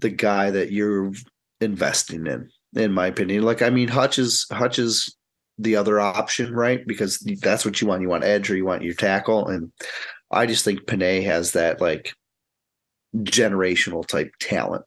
[0.00, 1.12] the guy that you're
[1.60, 3.44] investing in in my opinion.
[3.44, 5.16] Like, I mean, Hutch is Hutch is
[5.58, 6.84] the other option, right?
[6.84, 8.02] Because that's what you want.
[8.02, 9.46] You want edge or you want your tackle.
[9.46, 9.70] And
[10.34, 12.14] I just think Penei has that like
[13.18, 14.84] generational type talent.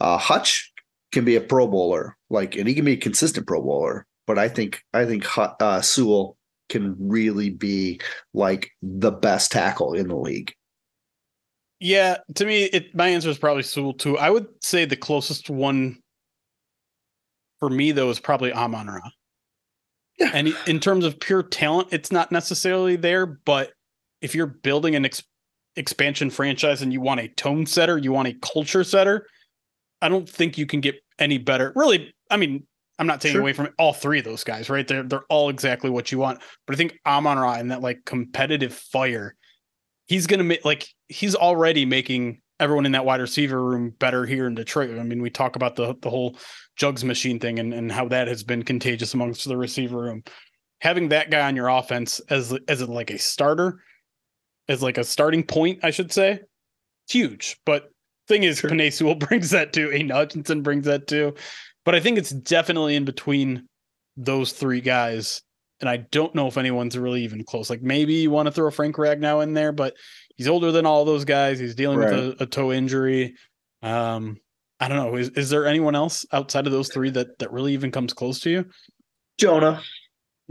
[0.00, 0.72] Uh, Hutch
[1.12, 4.06] can be a Pro Bowler, like, and he can be a consistent Pro Bowler.
[4.26, 6.36] But I think I think uh, Sewell
[6.68, 8.00] can really be
[8.32, 10.54] like the best tackle in the league.
[11.80, 14.18] Yeah, to me, it my answer is probably Sewell too.
[14.18, 15.98] I would say the closest one
[17.58, 19.00] for me though is probably Amon Ra.
[20.18, 20.30] Yeah.
[20.34, 23.72] And in terms of pure talent, it's not necessarily there, but
[24.20, 25.22] if you're building an ex-
[25.76, 29.26] expansion franchise and you want a tone setter, you want a culture setter,
[30.02, 31.72] I don't think you can get any better.
[31.74, 32.66] Really, I mean,
[32.98, 33.40] I'm not taking sure.
[33.40, 34.86] away from all three of those guys, right?
[34.86, 36.42] They're they're all exactly what you want.
[36.66, 39.34] But I think Amon Ra and that like competitive fire,
[40.06, 44.46] he's gonna make like he's already making everyone in that wide receiver room better here
[44.46, 44.90] in Detroit.
[44.98, 46.36] I mean, we talk about the the whole
[46.76, 50.22] jugs machine thing and, and how that has been contagious amongst the receiver room.
[50.82, 53.82] Having that guy on your offense as as like a starter,
[54.70, 56.40] as like a starting point, I should say,
[57.04, 57.58] it's huge.
[57.66, 57.90] But
[58.28, 58.70] thing is, sure.
[58.70, 59.90] Penei brings that too.
[59.92, 61.34] Aidan Hutchinson brings that too.
[61.84, 63.66] But I think it's definitely in between
[64.16, 65.42] those three guys.
[65.80, 67.68] And I don't know if anyone's really even close.
[67.68, 69.94] Like maybe you want to throw Frank Ragnow in there, but
[70.36, 71.58] he's older than all those guys.
[71.58, 72.14] He's dealing right.
[72.14, 73.34] with a, a, toe injury.
[73.82, 74.36] Um,
[74.78, 75.16] I don't know.
[75.16, 78.40] Is, is there anyone else outside of those three that that really even comes close
[78.40, 78.66] to you?
[79.38, 79.82] Jonah.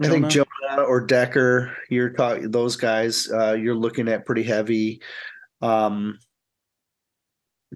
[0.01, 3.29] I think Jonah or Decker, you're talking those guys.
[3.31, 5.01] Uh, you're looking at pretty heavy.
[5.61, 6.19] Um,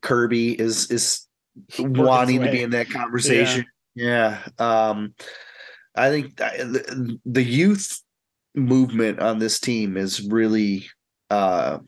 [0.01, 1.27] Kerby is is
[1.79, 3.65] wanting to be in that conversation.
[3.95, 4.41] Yeah.
[4.59, 4.89] yeah.
[4.89, 5.13] Um,
[5.95, 8.01] I think the, the youth
[8.55, 10.87] movement on this team is really
[11.29, 11.79] uh,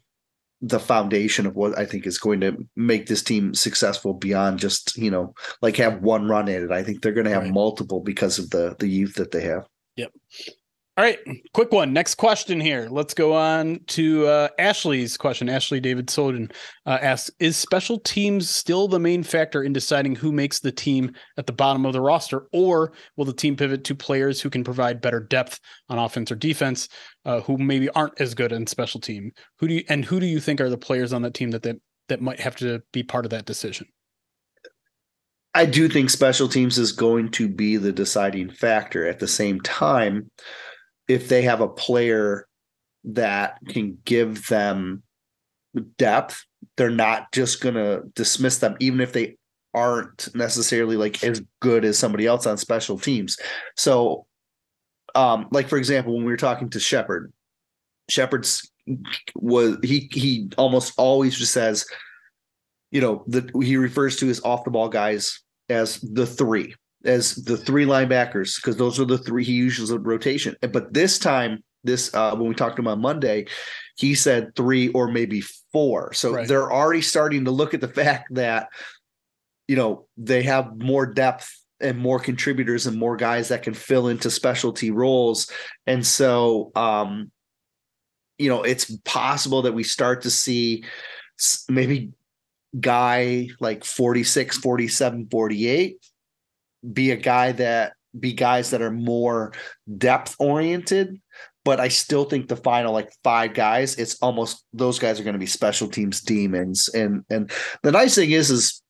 [0.62, 4.98] the foundation of what I think is going to make this team successful beyond just
[4.98, 6.72] you know like have one run at it.
[6.72, 7.54] I think they're going to have right.
[7.54, 9.66] multiple because of the the youth that they have.
[9.96, 10.12] Yep.
[10.98, 11.20] All right,
[11.54, 11.92] quick one.
[11.92, 12.88] Next question here.
[12.90, 15.50] Let's go on to uh, Ashley's question.
[15.50, 16.50] Ashley David Soden
[16.86, 21.12] uh, asks Is special teams still the main factor in deciding who makes the team
[21.38, 24.64] at the bottom of the roster, or will the team pivot to players who can
[24.64, 26.88] provide better depth on offense or defense,
[27.26, 29.34] uh, who maybe aren't as good in special team?
[29.60, 31.64] Who do you and who do you think are the players on that team that
[31.64, 31.76] that,
[32.08, 33.86] that might have to be part of that decision?
[35.56, 39.08] I do think special teams is going to be the deciding factor.
[39.08, 40.30] At the same time,
[41.08, 42.46] if they have a player
[43.06, 45.02] that can give them
[45.98, 46.44] depth,
[46.76, 49.38] they're not just going to dismiss them, even if they
[49.74, 53.38] aren't necessarily like as good as somebody else on special teams.
[53.78, 54.26] So,
[55.16, 57.32] um, like for example, when we were talking to Sheppard,
[58.10, 58.70] Sheppard's
[59.36, 61.86] was he he almost always just says,
[62.92, 66.76] you know, that he refers to his off the ball guys as the three
[67.06, 70.56] as the three linebackers because those are the three he uses a rotation.
[70.62, 73.46] But this time, this uh, when we talked to him on Monday,
[73.96, 76.14] he said three or maybe four.
[76.14, 76.48] So right.
[76.48, 78.70] they're already starting to look at the fact that
[79.68, 81.52] you know they have more depth
[81.82, 85.50] and more contributors and more guys that can fill into specialty roles.
[85.86, 87.32] And so um
[88.38, 90.84] you know, it's possible that we start to see
[91.70, 92.12] maybe
[92.80, 95.98] guy like 46, 47, 48
[96.94, 99.54] be a guy that be guys that are more
[99.98, 101.20] depth oriented
[101.66, 105.34] but I still think the final like five guys, it's almost those guys are going
[105.34, 106.88] to be special teams demons.
[106.90, 108.82] And and the nice thing is is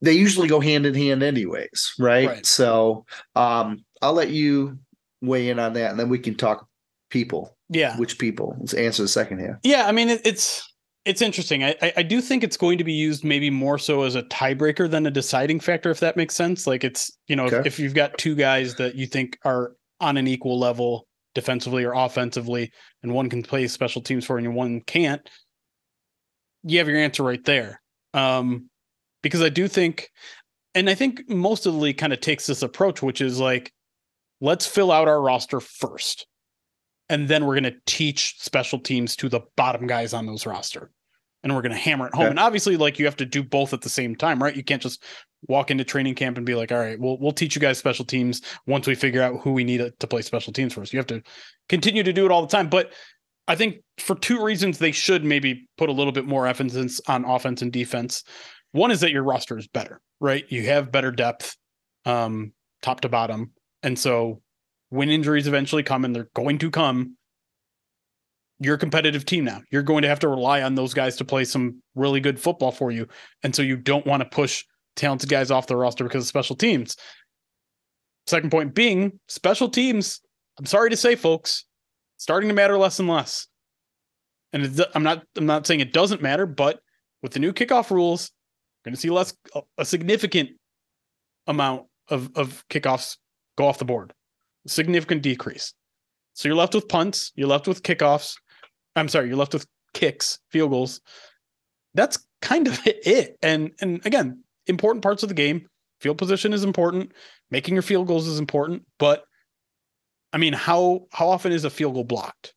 [0.00, 2.26] they usually go hand in hand anyways, right?
[2.26, 2.46] right.
[2.46, 3.04] So
[3.36, 4.78] um I'll let you
[5.20, 6.66] weigh in on that and then we can talk
[7.10, 7.56] people.
[7.68, 7.96] Yeah.
[7.98, 8.56] Which people?
[8.58, 9.56] Let's answer the second half.
[9.62, 10.67] Yeah, I mean it, it's
[11.08, 11.64] it's interesting.
[11.64, 14.90] I, I do think it's going to be used maybe more so as a tiebreaker
[14.90, 16.66] than a deciding factor, if that makes sense.
[16.66, 17.60] Like it's you know okay.
[17.60, 21.82] if, if you've got two guys that you think are on an equal level defensively
[21.82, 22.70] or offensively,
[23.02, 25.26] and one can play special teams for and one can't,
[26.62, 27.80] you have your answer right there.
[28.12, 28.68] Um,
[29.22, 30.10] because I do think,
[30.74, 33.72] and I think most of the league kind of takes this approach, which is like,
[34.42, 36.26] let's fill out our roster first
[37.08, 40.90] and then we're going to teach special teams to the bottom guys on those roster
[41.42, 42.26] and we're going to hammer it home.
[42.26, 44.56] And obviously like you have to do both at the same time right?
[44.56, 45.02] You can't just
[45.48, 48.04] walk into training camp and be like all right we'll, we'll teach you guys special
[48.04, 50.82] teams once we figure out who we need to play special teams for.
[50.82, 51.22] Us you have to
[51.68, 52.68] continue to do it all the time.
[52.68, 52.92] But
[53.46, 57.24] i think for two reasons they should maybe put a little bit more emphasis on
[57.24, 58.24] offense and defense.
[58.72, 60.44] One is that your roster is better right?
[60.48, 61.56] You have better depth
[62.04, 63.52] um top to bottom.
[63.82, 64.40] And so
[64.90, 67.16] when injuries eventually come and they're going to come,
[68.60, 69.62] you're a competitive team now.
[69.70, 72.72] You're going to have to rely on those guys to play some really good football
[72.72, 73.06] for you.
[73.42, 74.64] And so you don't want to push
[74.96, 76.96] talented guys off the roster because of special teams.
[78.26, 80.20] Second point being special teams,
[80.58, 81.64] I'm sorry to say, folks,
[82.16, 83.46] starting to matter less and less.
[84.52, 86.80] And I'm not I'm not saying it doesn't matter, but
[87.22, 88.30] with the new kickoff rules,
[88.84, 89.34] we're going to see less
[89.76, 90.50] a significant
[91.46, 93.18] amount of of kickoffs
[93.56, 94.14] go off the board
[94.66, 95.72] significant decrease.
[96.34, 98.34] So you're left with punts, you're left with kickoffs.
[98.98, 101.00] I'm sorry, you're left with kicks, field goals.
[101.94, 103.36] That's kind of it.
[103.42, 105.68] And and again, important parts of the game.
[106.00, 107.12] Field position is important.
[107.50, 109.24] Making your field goals is important, but
[110.32, 112.54] I mean, how how often is a field goal blocked?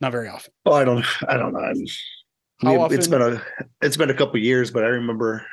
[0.00, 0.52] Not very often.
[0.64, 1.60] Oh, I don't I don't know.
[1.60, 1.86] I mean,
[2.62, 3.42] how often, it's been a
[3.82, 5.44] it's been a couple years, but I remember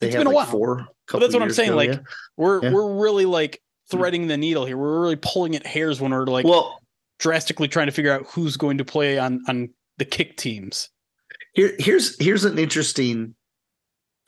[0.00, 0.46] they it's had been like a while.
[0.46, 0.88] four.
[1.10, 1.70] But that's what I'm saying.
[1.70, 1.98] Ago, like yeah.
[2.36, 2.72] we're yeah.
[2.72, 3.96] we're really like hmm.
[3.96, 4.76] threading the needle here.
[4.76, 6.80] We're really pulling at hairs when we're like well,
[7.18, 10.88] drastically trying to figure out who's going to play on on the kick teams.
[11.54, 13.34] Here, here's here's an interesting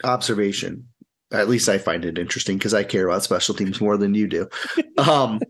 [0.05, 0.89] observation.
[1.31, 4.27] At least I find it interesting because I care about special teams more than you
[4.27, 4.49] do.
[4.99, 5.41] um,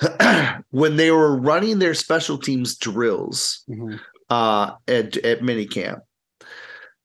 [0.70, 3.96] when they were running their special teams drills mm-hmm.
[4.28, 6.00] uh, at at minicamp,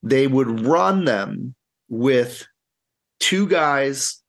[0.03, 1.55] they would run them
[1.89, 2.45] with
[3.19, 4.21] two guys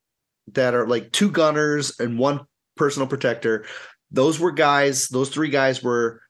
[0.55, 2.41] that are like two gunners and one
[2.77, 3.65] personal protector.
[4.11, 6.21] Those were guys, those three guys were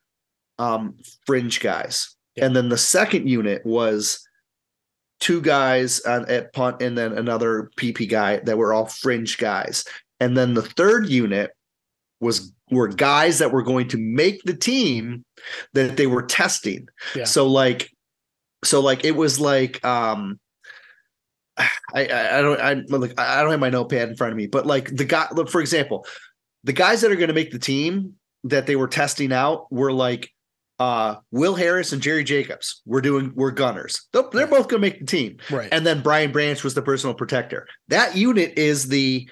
[0.59, 2.16] um fringe guys.
[2.35, 2.47] Yeah.
[2.47, 4.26] And then the second unit was
[5.20, 9.85] two guys on, at punt and then another PP guy that were all fringe guys.
[10.20, 11.51] And then the third unit
[12.20, 15.24] was were guys that were going to make the team
[15.72, 16.87] that they were testing.
[17.14, 17.24] Yeah.
[17.24, 17.91] So like
[18.64, 20.39] so like it was like um
[21.59, 24.47] I, I I don't I like I don't have my notepad in front of me,
[24.47, 26.07] but like the guy look for example,
[26.69, 28.12] the guys that are going to make the team
[28.45, 30.31] that they were testing out were like
[30.79, 32.83] uh Will Harris and Jerry Jacobs.
[32.85, 34.07] We're doing we're gunners.
[34.12, 35.39] They're, they're both going to make the team.
[35.51, 35.71] Right.
[35.73, 37.66] And then Brian Branch was the personal protector.
[37.89, 39.31] That unit is the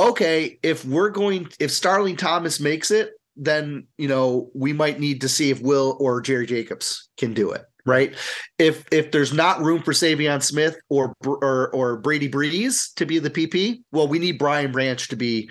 [0.00, 5.20] okay, if we're going if Starling Thomas makes it, then you know, we might need
[5.20, 7.62] to see if Will or Jerry Jacobs can do it.
[7.84, 8.16] Right.
[8.58, 13.20] If if there's not room for Saivion Smith or or or Brady Breeze to be
[13.20, 15.48] the PP, well, we need Brian Branch to be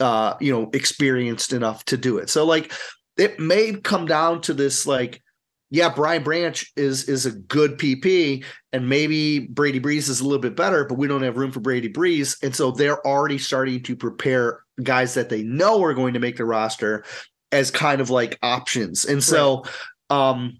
[0.00, 2.30] uh, you know, experienced enough to do it.
[2.30, 2.72] So like
[3.16, 5.22] it may come down to this like
[5.70, 10.38] yeah, Brian Branch is is a good PP, and maybe Brady Breeze is a little
[10.38, 13.82] bit better, but we don't have room for Brady Breeze, and so they're already starting
[13.82, 17.04] to prepare guys that they know are going to make the roster
[17.50, 19.04] as kind of like options.
[19.04, 19.64] And so,
[20.10, 20.58] um,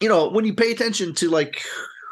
[0.00, 1.62] you know, when you pay attention to like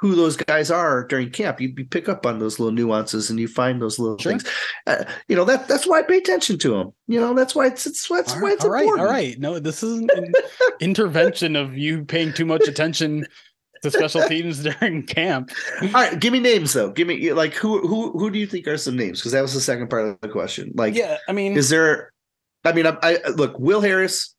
[0.00, 3.40] who those guys are during camp, you, you pick up on those little nuances and
[3.40, 4.30] you find those little Sure.
[4.32, 4.44] things.
[4.86, 6.92] Uh, you know that that's why I pay attention to them.
[7.08, 9.08] You know that's why it's it's that's All why it's all right, important.
[9.08, 9.38] all right.
[9.38, 10.32] No, this isn't an
[10.80, 13.26] intervention of you paying too much attention
[13.82, 15.50] to special teams during camp.
[15.82, 16.90] All right, give me names though.
[16.90, 19.18] Give me like who who who do you think are some names?
[19.20, 20.72] Because that was the second part of the question.
[20.74, 22.12] Like, Yeah, I mean, is there?
[22.64, 24.34] I mean, I, I look Will Harris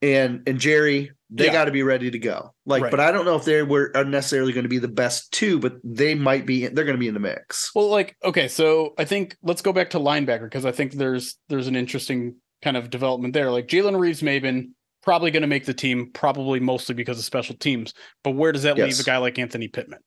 [0.00, 1.10] and and Jerry.
[1.34, 1.52] They Yeah.
[1.52, 2.54] got to be ready to go.
[2.66, 2.90] Like, Right.
[2.90, 5.58] but I don't know if they were are necessarily going to be the best two,
[5.58, 6.66] but they might be.
[6.66, 7.70] They're going to be in the mix.
[7.74, 11.36] Well, like okay, so I think let's go back to linebacker because I think there's
[11.48, 13.50] there's an interesting kind of development there.
[13.50, 14.70] Like Jalen Reeves Maybin
[15.02, 17.92] probably going to make the team, probably mostly because of special teams.
[18.22, 19.98] But where does that leave a guy like Anthony Pittman,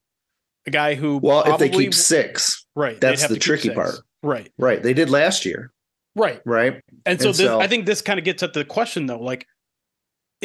[0.67, 3.95] a guy who Well, if they keep six, right, that's the tricky part.
[4.23, 4.81] right, right?
[4.81, 5.73] They did last year,
[6.15, 6.41] right.
[6.45, 6.81] right?
[7.05, 9.19] And so, And this, so- I think this kind of gets at the question though,
[9.19, 9.45] like,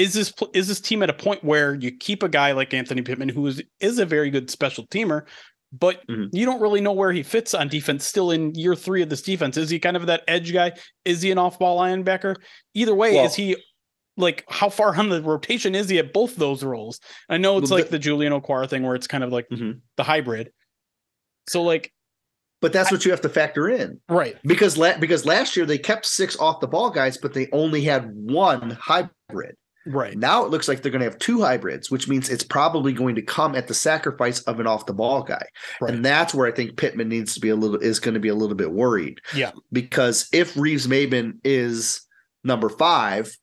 [0.00, 3.02] is this is this team at a point where you keep a guy like Anthony
[3.02, 5.26] Pittman, who is is a very good special teamer,
[5.72, 6.30] but Mhm.
[6.32, 8.04] you don't really know where he fits on defense.
[8.06, 10.72] Still in year three of this defense, is he kind of that edge guy?
[11.04, 12.36] Is he an off ball linebacker?
[12.74, 13.56] Either way, Well- is he
[14.16, 16.98] like how far on the rotation is he at both those roles?
[17.28, 19.80] I know it's like the- Julian Okwara thing where it's kind of like Mhm.
[19.96, 20.50] the hybrid.
[21.48, 21.92] So like
[22.60, 24.00] But that's what you have to factor in.
[24.10, 27.48] right, because la- because last year they kept six off the ball guys, but they
[27.52, 29.56] only had one hybrid.
[29.86, 32.92] Right, Now it looks like they're going to have two hybrids, which means it's probably
[32.92, 35.46] going to come at the sacrifice of an off the ball guy,
[35.80, 35.94] right.
[35.94, 38.28] and that's where I think Pittman needs to be a little is going to be
[38.28, 39.20] a little bit worried.
[39.34, 39.52] Yeah.
[39.72, 42.02] because if Reeves Maybin is
[42.44, 43.36] number five.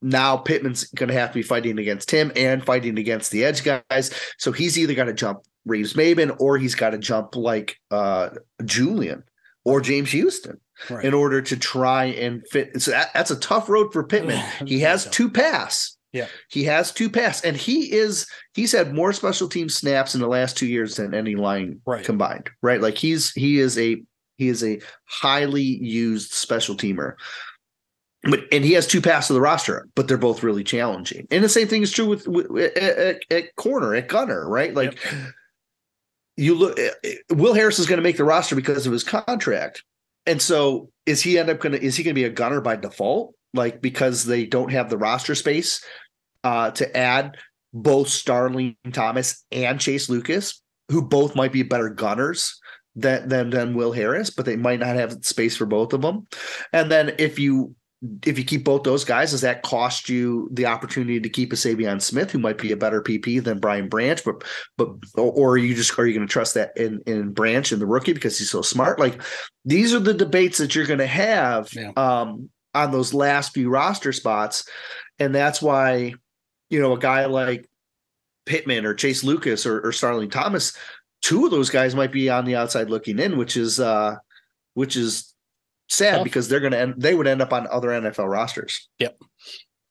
[0.00, 3.62] Now Pittman's going to have to be fighting against him and fighting against the edge
[3.62, 4.12] guys.
[4.38, 8.30] So he's either got to jump Reeves Maybin or he's got to jump like uh,
[8.64, 9.22] Julian
[9.64, 11.04] or James Houston right.
[11.04, 12.80] in order to try and fit.
[12.80, 14.42] So that, that's a tough road for Pittman.
[14.66, 15.96] He has two pass.
[16.12, 16.26] Yeah.
[16.50, 20.28] He has two pass, and he is he's had more special team snaps in the
[20.28, 22.04] last two years than any line Right.
[22.04, 22.50] combined.
[22.62, 22.80] Right.
[22.82, 24.02] Like he's he is a
[24.36, 27.14] he is a highly used special teamer.
[28.24, 31.26] But and he has two passes to the roster, but they're both really challenging.
[31.30, 34.72] And the same thing is true with, with at, at, at corner at gunner, right?
[34.74, 34.98] Like
[36.36, 39.04] you look eh, eh, Will Harris is going to make the roster because of his
[39.04, 39.82] contract.
[40.26, 42.60] And so is he end up going to is he going to be a gunner
[42.60, 43.34] by default?
[43.54, 45.84] Like because they don't have the roster space
[46.44, 47.36] uh to add
[47.72, 52.60] both Starling Thomas and Chase Lucas, who both might be better gunners
[52.94, 56.26] than than than Will Harris, but they might not have space for both of them.
[56.72, 57.74] And then if you
[58.24, 61.56] if you keep both those guys, does that cost you the opportunity to keep a
[61.56, 64.42] Saivion Smith, who might be a better PP than Brian Branch, but
[64.76, 67.78] but or, are you just are you going to trust that in in Branch in
[67.78, 68.98] the rookie because he's so smart?
[68.98, 69.20] Like
[69.64, 71.92] these are the debates that you're going to have Yeah.
[71.96, 74.68] um, on those last few roster spots,
[75.18, 76.14] and that's why
[76.70, 77.68] you know a guy like
[78.46, 80.76] Pittman or Chase Lucas or, or Starling Thomas,
[81.20, 84.16] two of those guys might be on the outside looking in, which is uh,
[84.74, 85.31] which is
[85.92, 86.24] sad Tough.
[86.24, 88.88] because they're going to end they would end up on other NFL rosters.
[88.98, 89.18] Yep.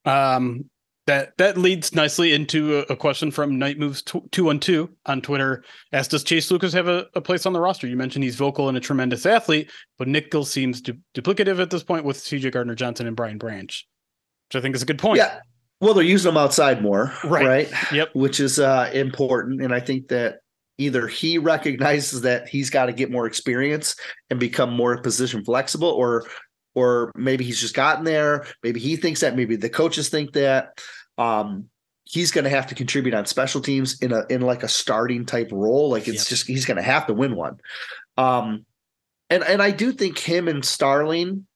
[0.06, 0.66] Um,
[1.08, 5.22] that that leads nicely into a, a question from Night Moves two one two on
[5.22, 5.64] Twitter.
[5.92, 7.88] Asked, does Chase Lucas have a, a place on the roster?
[7.88, 11.84] You mentioned he's vocal and a tremendous athlete, but nickel seems du- duplicative at this
[11.84, 13.88] point with CJ Gardner Johnson and Brian Branch,
[14.50, 15.18] which I think is a good point.
[15.18, 15.40] Yeah.
[15.80, 17.48] Well, they're using them outside more, Right.
[17.48, 17.92] right?
[17.92, 18.10] Yep.
[18.14, 20.41] Which is uh, important, and I think that
[20.82, 23.96] either he recognizes that he's got to get more experience
[24.30, 26.26] and become more position flexible, or
[26.74, 28.46] or maybe he's just gotten there.
[28.64, 29.36] Maybe he thinks that.
[29.36, 30.82] Maybe the coaches think that.
[31.18, 31.70] Um,
[32.04, 35.26] he's going to have to contribute on special teams in a in like a starting
[35.26, 35.90] type role.
[35.90, 36.28] Like it's yep.
[36.28, 37.58] just he's going to have to win one.
[38.18, 38.66] Um,
[39.30, 41.48] and and I do think him and Starling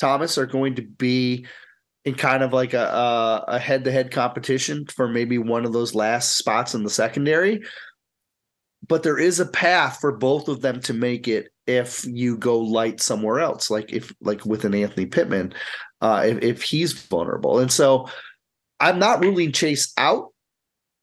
[0.00, 1.46] Thomas are going to be
[2.04, 5.94] in kind of like a a head to head competition for maybe one of those
[5.94, 7.62] last spots in the secondary.
[8.86, 12.58] But there is a path for both of them to make it if you go
[12.58, 15.52] light somewhere else, like if like with an Anthony Pittman,
[16.00, 17.58] uh, if, if he's vulnerable.
[17.58, 18.08] And so
[18.80, 20.32] I'm not ruling Chase out,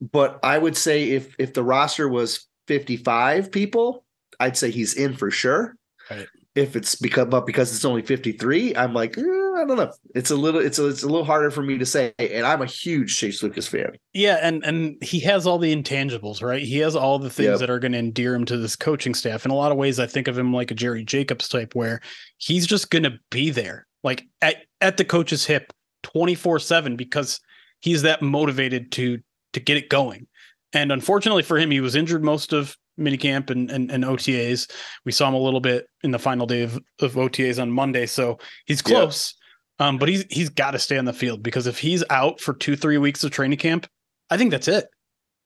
[0.02, 4.06] but I would say if if the roster was 55 people,
[4.40, 5.76] I'd say he's in for sure.
[6.10, 6.28] Right.
[6.56, 9.22] If it's because but because it's only 53, I'm like, eh,
[9.56, 9.91] I don't know.
[10.14, 12.14] It's a little it's a, it's a little harder for me to say.
[12.20, 13.97] And I'm a huge Chase Lucas fan.
[14.14, 16.62] Yeah, and and he has all the intangibles, right?
[16.62, 17.60] He has all the things yep.
[17.60, 19.45] that are going to endear him to this coaching staff.
[19.45, 22.01] In a lot of ways, I think of him like a Jerry Jacobs type, where
[22.38, 25.72] he's just going to be there, like at at the coach's hip,
[26.03, 27.39] 24 seven, because
[27.80, 29.20] he's that motivated to
[29.53, 30.28] to get it going.
[30.74, 34.70] And unfortunately for him, he was injured most of minicamp and, and, and OTAs.
[35.06, 38.06] We saw him a little bit in the final day of, of OTAs on Monday.
[38.06, 39.36] So he's close.
[39.80, 42.54] Um, but he's he's got to stay on the field because if he's out for
[42.54, 43.88] two, three weeks of training camp,
[44.30, 44.86] I think that's it.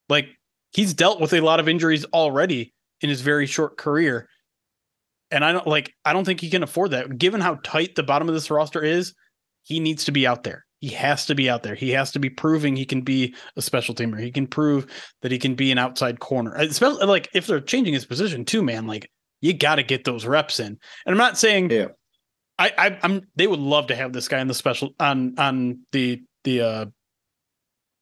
[0.08, 0.28] Like
[0.72, 4.28] he's dealt with a lot of injuries already in his very short career.
[5.32, 7.18] And I don't like I don't think he can afford that.
[7.18, 9.14] Given how tight the bottom of this roster is,
[9.64, 11.76] he needs to be out there he has to be out there.
[11.76, 14.20] He has to be proving he can be a special teamer.
[14.20, 14.88] He can prove
[15.22, 16.54] that he can be an outside corner.
[16.56, 18.88] Especially like if they're changing his position too, man.
[18.88, 19.10] Like
[19.42, 20.68] you got to get those reps in.
[20.68, 20.80] And
[21.14, 21.88] I'm not saying, yeah,
[22.60, 25.80] I, I am They would love to have this guy in the special on on
[25.92, 26.86] the the uh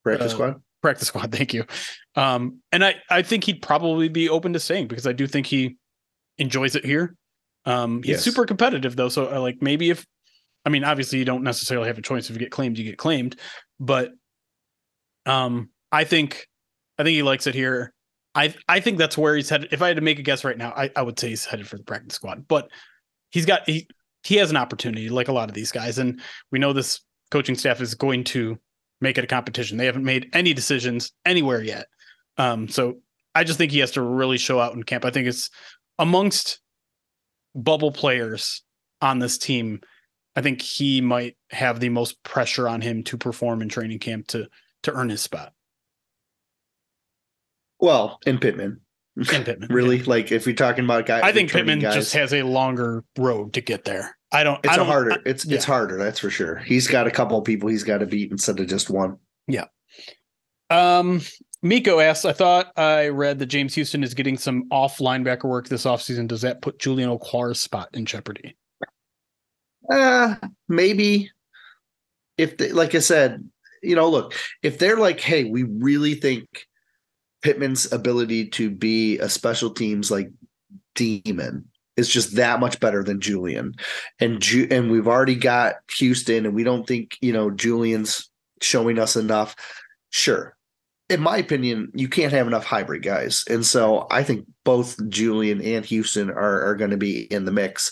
[0.03, 0.61] practice uh, squad.
[0.81, 1.31] Practice squad.
[1.35, 1.65] Thank you.
[2.15, 5.45] Um, and I I think he'd probably be open to staying because I do think
[5.45, 5.77] he
[6.37, 7.15] enjoys it here.
[7.65, 8.23] Um, he's yes.
[8.23, 10.05] super competitive though, so uh, like maybe if
[10.65, 12.29] I mean, obviously you don't necessarily have a choice.
[12.29, 13.37] If you get claimed, you get claimed.
[13.79, 14.11] But
[15.25, 16.47] um, I think
[16.97, 17.93] I think he likes it here.
[18.33, 19.69] I I think that's where he's headed.
[19.71, 21.67] If I had to make a guess right now, I, I would say he's headed
[21.67, 22.47] for the practice squad.
[22.47, 22.69] But
[23.29, 23.87] he's got he
[24.27, 26.21] he has an opportunity like a lot of these guys, and
[26.51, 27.01] we know this
[27.31, 28.57] coaching staff is going to
[29.01, 29.77] make it a competition.
[29.77, 31.87] They haven't made any decisions anywhere yet.
[32.37, 32.97] Um, so
[33.35, 35.05] I just think he has to really show out in camp.
[35.05, 35.49] I think it's
[35.99, 36.59] amongst
[37.55, 38.63] bubble players
[39.01, 39.81] on this team
[40.37, 44.27] I think he might have the most pressure on him to perform in training camp
[44.27, 44.47] to
[44.83, 45.51] to earn his spot.
[47.79, 48.81] Well, in Pittman.
[49.17, 49.69] In Pittman.
[49.71, 49.97] really?
[49.97, 50.03] Yeah.
[50.05, 53.53] Like if you're talking about guys I think Pittman guys, just has a longer road
[53.53, 54.15] to get there.
[54.31, 55.55] I don't it's I don't, a harder I, it's yeah.
[55.55, 56.57] it's harder, that's for sure.
[56.57, 59.17] He's got a couple of people he's got to beat instead of just one.
[59.47, 59.65] Yeah.
[60.69, 61.21] Um
[61.63, 65.67] Miko asks, I thought I read that James Houston is getting some off linebacker work
[65.67, 66.27] this offseason.
[66.27, 68.55] Does that put Julian Okwara's spot in jeopardy?
[69.91, 70.35] uh,
[70.67, 71.31] maybe
[72.37, 73.49] if they, like I said,
[73.81, 76.67] you know, look, if they're like, hey, we really think
[77.41, 80.29] Pittman's ability to be a special teams like
[80.95, 81.65] demon
[81.97, 83.73] is just that much better than Julian,
[84.19, 88.29] and Ju- and we've already got Houston, and we don't think you know Julian's
[88.61, 89.55] showing us enough.
[90.11, 90.55] Sure,
[91.09, 95.61] in my opinion, you can't have enough hybrid guys, and so I think both Julian
[95.61, 97.91] and Houston are are going to be in the mix.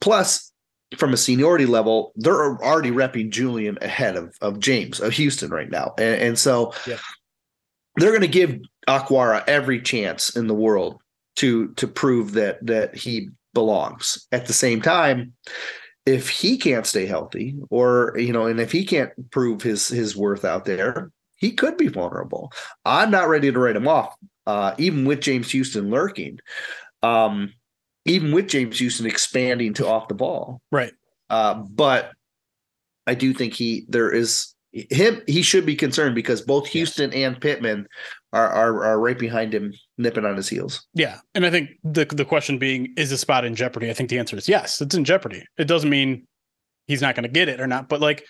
[0.00, 0.52] Plus,
[0.96, 5.70] from a seniority level, they're already repping Julian ahead of, of James of Houston right
[5.70, 5.94] now.
[5.98, 6.98] And, and so yeah.
[7.96, 8.58] they're going to give
[8.88, 11.00] Okwara every chance in the world
[11.36, 14.26] to to prove that that he belongs.
[14.32, 15.32] At the same time,
[16.04, 20.16] if he can't stay healthy or you know, and if he can't prove his his
[20.16, 22.52] worth out there, he could be vulnerable.
[22.84, 24.14] I'm not ready to write him off,
[24.46, 26.38] uh, even with James Houston lurking.
[27.02, 27.52] Um,
[28.06, 30.62] even with James Houston expanding to off the ball.
[30.70, 30.92] Right.
[31.28, 32.12] Uh, but
[33.06, 37.26] I do think he there is him he should be concerned because both Houston yes.
[37.26, 37.88] and Pittman
[38.32, 40.86] are, are are right behind him nipping on his heels.
[40.94, 41.18] Yeah.
[41.34, 43.90] And I think the the question being is the spot in jeopardy?
[43.90, 45.44] I think the answer is yes, it's in jeopardy.
[45.58, 46.26] It doesn't mean
[46.86, 48.24] he's not going to get it or not, but like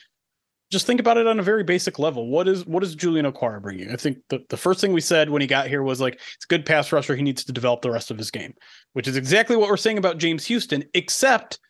[0.71, 2.29] just think about it on a very basic level.
[2.29, 3.93] What is what does Julian Okwara bring you?
[3.93, 6.45] I think the, the first thing we said when he got here was like it's
[6.45, 7.14] a good pass rusher.
[7.14, 8.55] He needs to develop the rest of his game,
[8.93, 11.61] which is exactly what we're saying about James Houston, except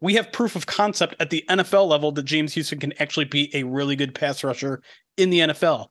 [0.00, 3.50] we have proof of concept at the NFL level that James Houston can actually be
[3.54, 4.82] a really good pass rusher
[5.16, 5.88] in the NFL.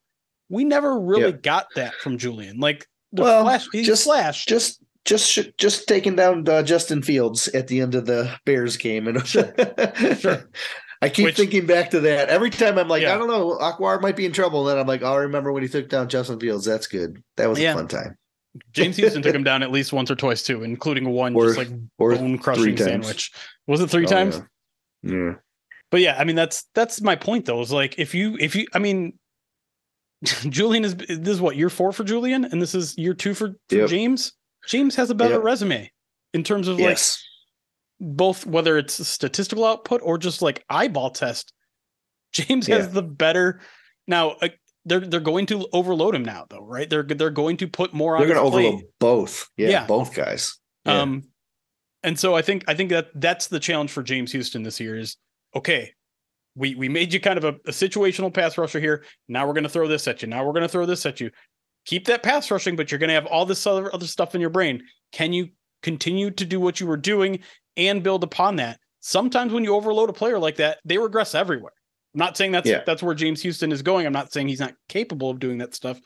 [0.49, 1.38] We never really yeah.
[1.41, 2.59] got that from Julian.
[2.59, 2.88] Like
[3.22, 7.95] well, flash, just flash, just just just taking down uh, Justin Fields at the end
[7.95, 9.53] of the Bears game, and sure.
[10.20, 10.49] sure.
[11.01, 12.78] I keep Which, thinking back to that every time.
[12.78, 13.14] I'm like, yeah.
[13.14, 14.64] I don't know, Okwara might be in trouble.
[14.64, 16.64] Then I'm like, oh, I remember when he took down Justin Fields.
[16.64, 17.22] That's good.
[17.36, 17.74] That was yeah.
[17.74, 18.18] a fun time.
[18.72, 21.57] James Houston took him down at least once or twice too, including one Or- just
[21.57, 23.32] like bone crushing sandwich.
[23.68, 24.41] Was it three Oh, times?
[25.01, 25.11] yeah.
[25.11, 25.34] Yeah.
[25.91, 27.61] But yeah, I mean that's that's my point though.
[27.61, 29.20] Is like if you if you I mean
[30.49, 33.49] Julian is this is what year four for Julian, and this is year two for,
[33.69, 33.89] for Yep.
[33.89, 34.34] James.
[34.67, 35.43] James has a better Yep.
[35.43, 35.91] resume
[36.34, 37.21] in terms of Yes.
[38.01, 41.53] like both whether it's statistical output or just like eyeball test.
[42.34, 43.59] James has the better
[44.07, 44.32] now.
[44.41, 44.49] Uh,
[44.86, 46.89] they're they're going to overload him now though, right?
[46.89, 48.21] They're they're going to put more on.
[48.26, 48.65] They're going to plate.
[48.67, 49.49] overload both.
[49.57, 49.86] Yeah, Yeah.
[49.86, 50.57] both guys.
[50.86, 51.01] Yeah.
[51.01, 51.24] Um,
[52.03, 54.97] and so I think I think that that's the challenge for James Houston this year
[54.97, 55.15] is
[55.55, 55.93] okay.
[56.55, 59.03] We we made you kind of a, a situational pass rusher here.
[59.27, 60.27] Now we're going to throw this at you.
[60.27, 61.31] Now we're going to throw this at you.
[61.85, 64.41] Keep that pass rushing, but you're going to have all this other other stuff in
[64.41, 64.81] your brain.
[65.11, 65.49] Can you
[65.81, 67.39] continue to do what you were doing
[67.75, 68.79] and build upon that?
[68.99, 71.73] Sometimes when you overload a player like that, they regress everywhere.
[72.13, 72.83] I'm not saying that's Yeah.
[72.85, 74.05] that's where James Houston is going.
[74.05, 75.99] I'm not saying he's not capable of doing that stuff,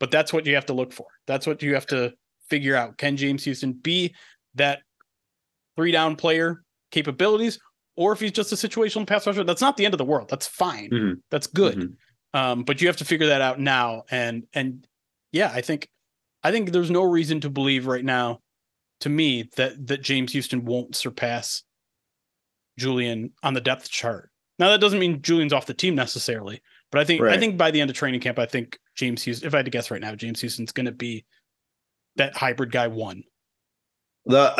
[0.00, 1.06] but that's what you have to look for.
[1.26, 2.12] That's what you have to
[2.50, 2.98] figure out.
[2.98, 4.14] Can James Houston be
[4.56, 4.80] that
[5.76, 7.58] three down player capabilities,
[7.96, 10.28] or if he's just a situational pass rusher, that's not the end of the world.
[10.30, 10.90] That's fine.
[10.90, 11.14] Mhm.
[11.30, 11.76] That's good.
[11.78, 11.96] Mhm.
[12.34, 14.04] Um, but you have to figure that out now.
[14.10, 14.86] And and
[15.32, 15.88] yeah, I think
[16.42, 18.40] I think there's no reason to believe right now,
[19.00, 21.62] to me, that that James Houston won't surpass
[22.78, 24.30] Julian on the depth chart.
[24.58, 27.70] Now that doesn't mean Julian's off the team necessarily, but I think I think by
[27.70, 30.00] the end of training camp, I think James Houston, if I had to guess right
[30.00, 31.24] now, James Houston's going to be
[32.16, 33.24] that hybrid guy one.
[34.24, 34.54] the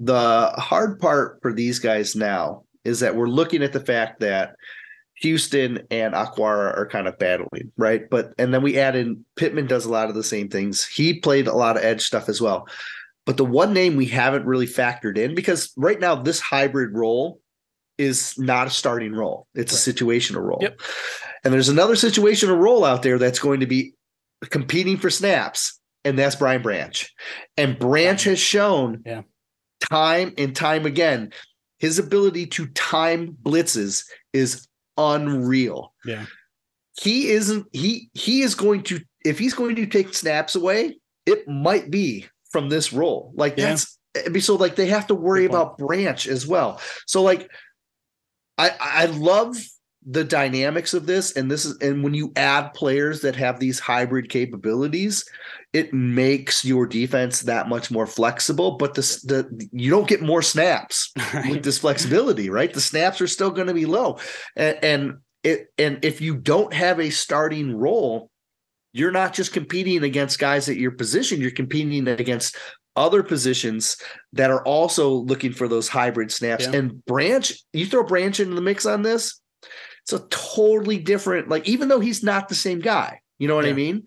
[0.00, 4.54] the hard part for these guys now is that we're looking at the fact that
[5.16, 8.08] Houston and Okwara are kind of battling, right?
[8.08, 10.86] But and then we add in Pittman does a lot of the same things.
[10.86, 12.68] He played a lot of edge stuff as well.
[13.26, 17.40] But the one name we haven't really factored in because right now this hybrid role
[17.98, 19.48] is not a starting role.
[19.54, 20.60] It's a situational role.
[20.62, 20.80] Yep.
[21.44, 23.94] And there's another situational role out there that's going to be
[24.50, 27.12] competing for snaps, and that's Brian Branch.
[27.56, 29.22] And Branch has shown Yeah.
[29.80, 31.32] Time and time again
[31.78, 34.66] his ability to time blitzes is
[34.96, 35.94] unreal.
[36.04, 36.26] Yeah.
[37.00, 41.46] He isn't he he is going to if he's going to take snaps away, it
[41.48, 43.32] might be from this role.
[43.36, 43.70] Like Yeah.
[43.70, 46.80] that's it'd be so like they have to worry about Branch as well.
[47.06, 47.48] So like
[48.56, 49.56] I I love
[50.10, 53.78] the dynamics of this and this is and when you add players that have these
[53.78, 55.22] hybrid capabilities
[55.74, 60.40] it makes your defense that much more flexible but this the you don't get more
[60.40, 61.12] snaps
[61.48, 62.72] with this flexibility right?
[62.72, 64.18] The snaps are still going to be low.
[64.56, 68.30] And, and it and if you don't have a starting role
[68.94, 72.56] you're not just competing against guys at your position you're competing against
[72.96, 73.98] other positions
[74.32, 76.64] that are also looking for those hybrid snaps.
[76.64, 76.76] Yeah.
[76.76, 79.38] and branch you throw branch into the mix on this
[80.10, 83.66] it's a totally different like even though he's not the same guy you know what
[83.66, 84.04] i mean?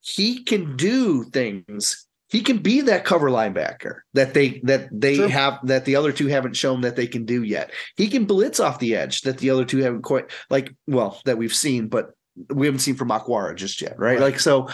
[0.00, 2.06] He can do things.
[2.28, 5.28] He can be that cover linebacker that they that they Sure.
[5.28, 7.72] have that the other two haven't shown that they can do yet.
[7.96, 11.38] He can blitz off the edge that the other two haven't quite like well that
[11.38, 12.10] we've seen but
[12.50, 14.20] we haven't seen from Okwara just yet right, Right.
[14.20, 14.68] like so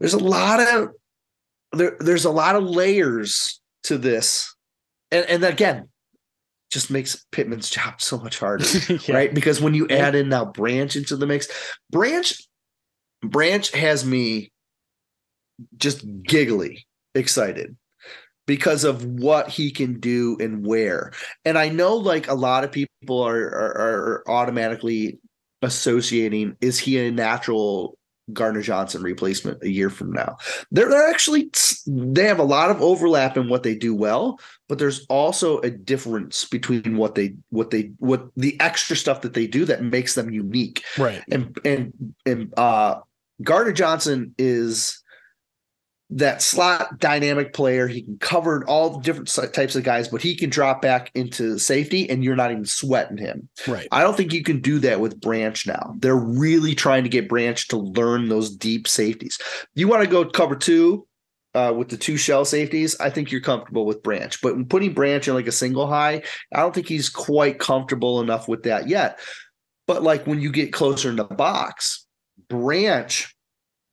[0.00, 0.88] there's a lot of
[1.72, 4.54] there there's a lot of layers to this.
[5.12, 5.88] And and again
[6.70, 9.14] just makes Pittman's job so much harder Yeah.
[9.14, 9.34] right?
[9.34, 11.48] Because when you add in now Branch into the mix,
[11.90, 12.32] Branch
[13.22, 14.52] Branch has me
[15.76, 17.76] just giggly excited
[18.46, 21.12] because of what he can do and where.
[21.44, 25.18] And I know like a lot of people are are, are automatically
[25.62, 27.97] associating is he a natural
[28.32, 30.36] Gardner Johnson replacement a year from now?
[30.70, 31.50] They're, they're actually
[31.86, 35.70] they have a lot of overlap in what they do well, but there's also a
[35.70, 40.14] difference between what they what they what the extra stuff that they do that makes
[40.14, 41.22] them unique Right.
[41.30, 41.92] and and
[42.26, 43.00] and uh
[43.42, 45.00] Gardner Johnson is
[46.10, 47.86] that slot dynamic player.
[47.86, 51.58] He can cover all the different types of guys, but he can drop back into
[51.58, 53.48] safety and you're not even sweating him.
[53.66, 53.88] Right.
[53.92, 55.94] I don't think you can do that with Branch now.
[55.98, 59.38] They're really trying to get Branch to learn those deep safeties.
[59.74, 61.06] You want to go cover two
[61.54, 62.98] uh, with the two shell safeties.
[63.00, 66.22] I think you're comfortable with Branch, but putting Branch in like a single high,
[66.54, 69.18] I don't think he's quite comfortable enough with that yet.
[69.86, 72.06] But like when you get closer in the box,
[72.48, 73.34] Branch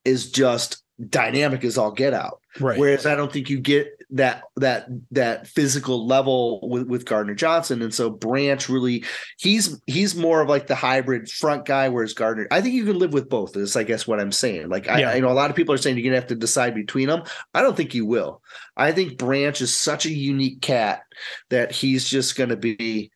[0.06, 2.42] is just dynamic as all get out.
[2.60, 2.80] Right.
[2.80, 7.82] Whereas I don't think you get that that that physical level with, with Gardner Johnson.
[7.82, 9.04] And so Branch really
[9.38, 12.98] he's he's more of like the hybrid front guy, whereas Gardner, I think you can
[12.98, 14.70] live with both, is I guess what I'm saying.
[14.70, 15.10] Like I, Yeah.
[15.10, 17.24] I know a lot of people are saying you're gonna have to decide between them.
[17.54, 18.42] I don't think you will.
[18.78, 21.02] I think Branch is such a unique cat
[21.50, 23.12] that he's just gonna be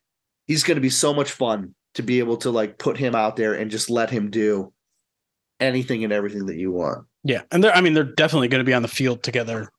[0.47, 3.53] he's gonna be so much fun to be able to like put him out there
[3.53, 4.73] and just let him do
[5.59, 7.05] anything and everything that you want.
[7.24, 9.70] Yeah, and they're I mean they're definitely going to be on the field together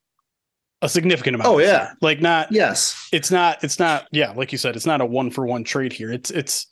[0.82, 1.48] a significant amount.
[1.50, 1.66] Oh, yeah.
[1.66, 1.96] year.
[2.00, 3.08] like not Yes.
[3.12, 5.92] it's not it's not yeah like you said it's not a one for one trade
[5.92, 6.10] here.
[6.12, 6.66] It's it's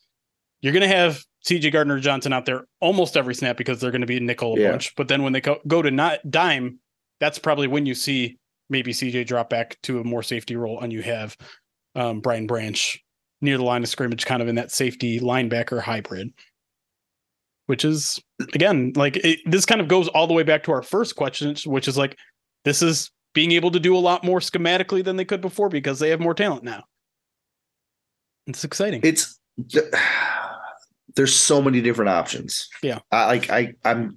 [0.61, 4.01] you're going to have CJ Gardner Johnson out there almost every snap because they're going
[4.01, 4.71] to be nickel a Yeah.
[4.73, 4.95] bunch.
[4.97, 6.81] But then when they go, go to not dime,
[7.21, 8.39] that's probably when you see
[8.69, 11.37] maybe CJ drop back to a more safety role and you have
[11.95, 12.99] um, Brian Branch
[13.41, 16.31] near the line of scrimmage, kind of in that safety linebacker hybrid.
[17.69, 18.19] Which is
[18.55, 21.55] again like it, this kind of goes all the way back to our first question,
[21.67, 22.19] which is like
[22.65, 25.99] this is being able to do a lot more schematically than they could before because
[25.99, 26.83] they have more talent now.
[28.47, 29.01] It's exciting.
[29.05, 29.39] It's
[31.15, 32.69] there's so many different options.
[32.83, 33.01] Yeah.
[33.13, 34.17] I like I I'm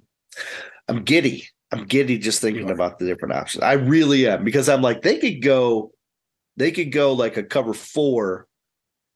[0.88, 1.46] I'm giddy.
[1.70, 3.62] I'm giddy just thinking about the different options.
[3.62, 5.92] I really am because I'm like they could go
[6.56, 8.46] they could go like a cover 4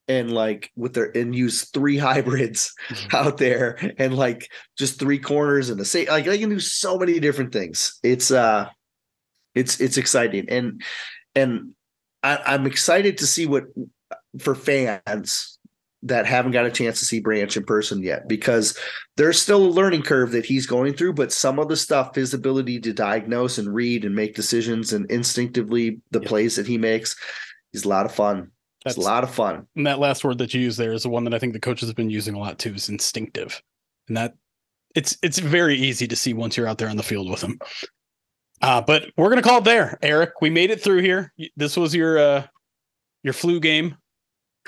[0.07, 3.15] and like with their and use three hybrids Mm-hmm.
[3.15, 6.97] out there and like just three corners and the same like they can do so
[6.97, 7.99] many different things.
[8.03, 8.69] It's uh
[9.55, 10.81] it's it's exciting and
[11.35, 11.71] and
[12.23, 13.65] I, I'm excited to see what
[14.39, 15.59] for fans
[16.03, 18.77] that haven't got a chance to see Branch in person yet because
[19.17, 22.33] there's still a learning curve that he's going through, but some of the stuff, his
[22.35, 26.27] ability to diagnose and read and make decisions and instinctively the Yeah.
[26.27, 27.15] plays that he makes
[27.73, 28.51] is a lot of fun.
[28.85, 29.67] It's That's a lot of fun.
[29.75, 31.59] And that last word that you use there is the one that I think the
[31.59, 33.61] coaches have been using a lot too is instinctive.
[34.07, 34.33] And that
[34.95, 37.59] it's it's very easy to see once you're out there on the field with them.
[38.61, 40.41] Uh, but we're gonna call it there, Erik.
[40.41, 41.33] We made it through here.
[41.55, 42.47] This was your uh
[43.23, 43.95] your flu game.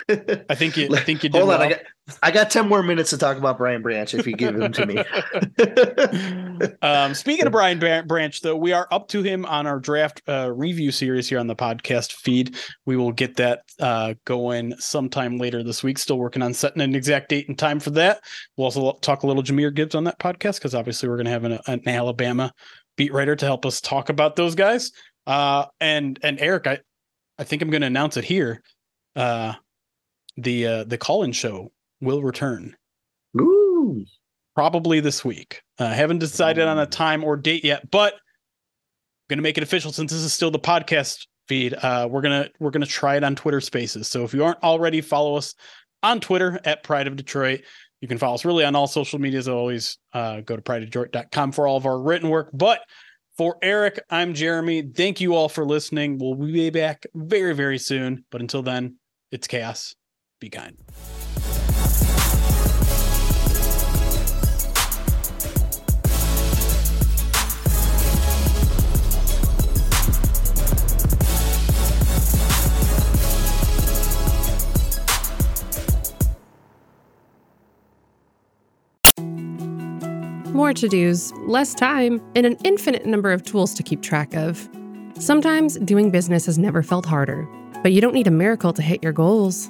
[0.09, 1.61] I think you I think you Hold on, well.
[1.61, 1.79] I got
[2.23, 4.85] I got 10 more minutes to talk about Brian Branch if you give him to
[4.85, 4.97] me.
[6.81, 10.21] um, speaking of Brian Bran- Branch, though, we are up to him on our draft
[10.27, 12.55] uh, review series here on the podcast feed.
[12.85, 15.97] We will get that uh, going sometime later this week.
[15.97, 18.23] Still working on setting an exact date and time for that.
[18.57, 21.31] We'll also talk a little Jahmyr Gibbs on that podcast because obviously we're going to
[21.31, 22.51] have an, an Alabama
[22.97, 24.91] beat writer to help us talk about those guys.
[25.27, 26.79] Uh, and and Erik, I
[27.37, 28.63] I think I'm going to announce it here.
[30.39, 31.71] Uh, the uh, the call-in show
[32.01, 32.75] will return
[33.39, 34.05] Ooh.
[34.55, 35.61] probably this week.
[35.77, 38.19] I uh, haven't decided on a time or date yet, but I'm
[39.29, 41.73] gonna make it official since this is still the podcast feed.
[41.73, 44.07] Uh, we're gonna we're gonna try it on Twitter Spaces.
[44.07, 45.55] So if you aren't already, follow us
[46.03, 47.61] on Twitter at Pride of Detroit.
[48.01, 49.49] You can follow us really on all social medias.
[49.49, 52.49] Always uh, go to prideofdetroit.com for all of our written work.
[52.53, 52.81] But
[53.37, 54.83] for Erik, I'm Jeremy.
[54.95, 56.17] Thank you all for listening.
[56.17, 58.23] We'll be back very very soon.
[58.31, 58.95] But until then,
[59.31, 59.95] it's chaos.
[60.39, 60.77] Be kind.
[80.53, 84.69] More to dos, less time, and an infinite number of tools to keep track of.
[85.17, 87.47] Sometimes doing business has never felt harder,
[87.81, 89.69] but you don't need a miracle to hit your goals.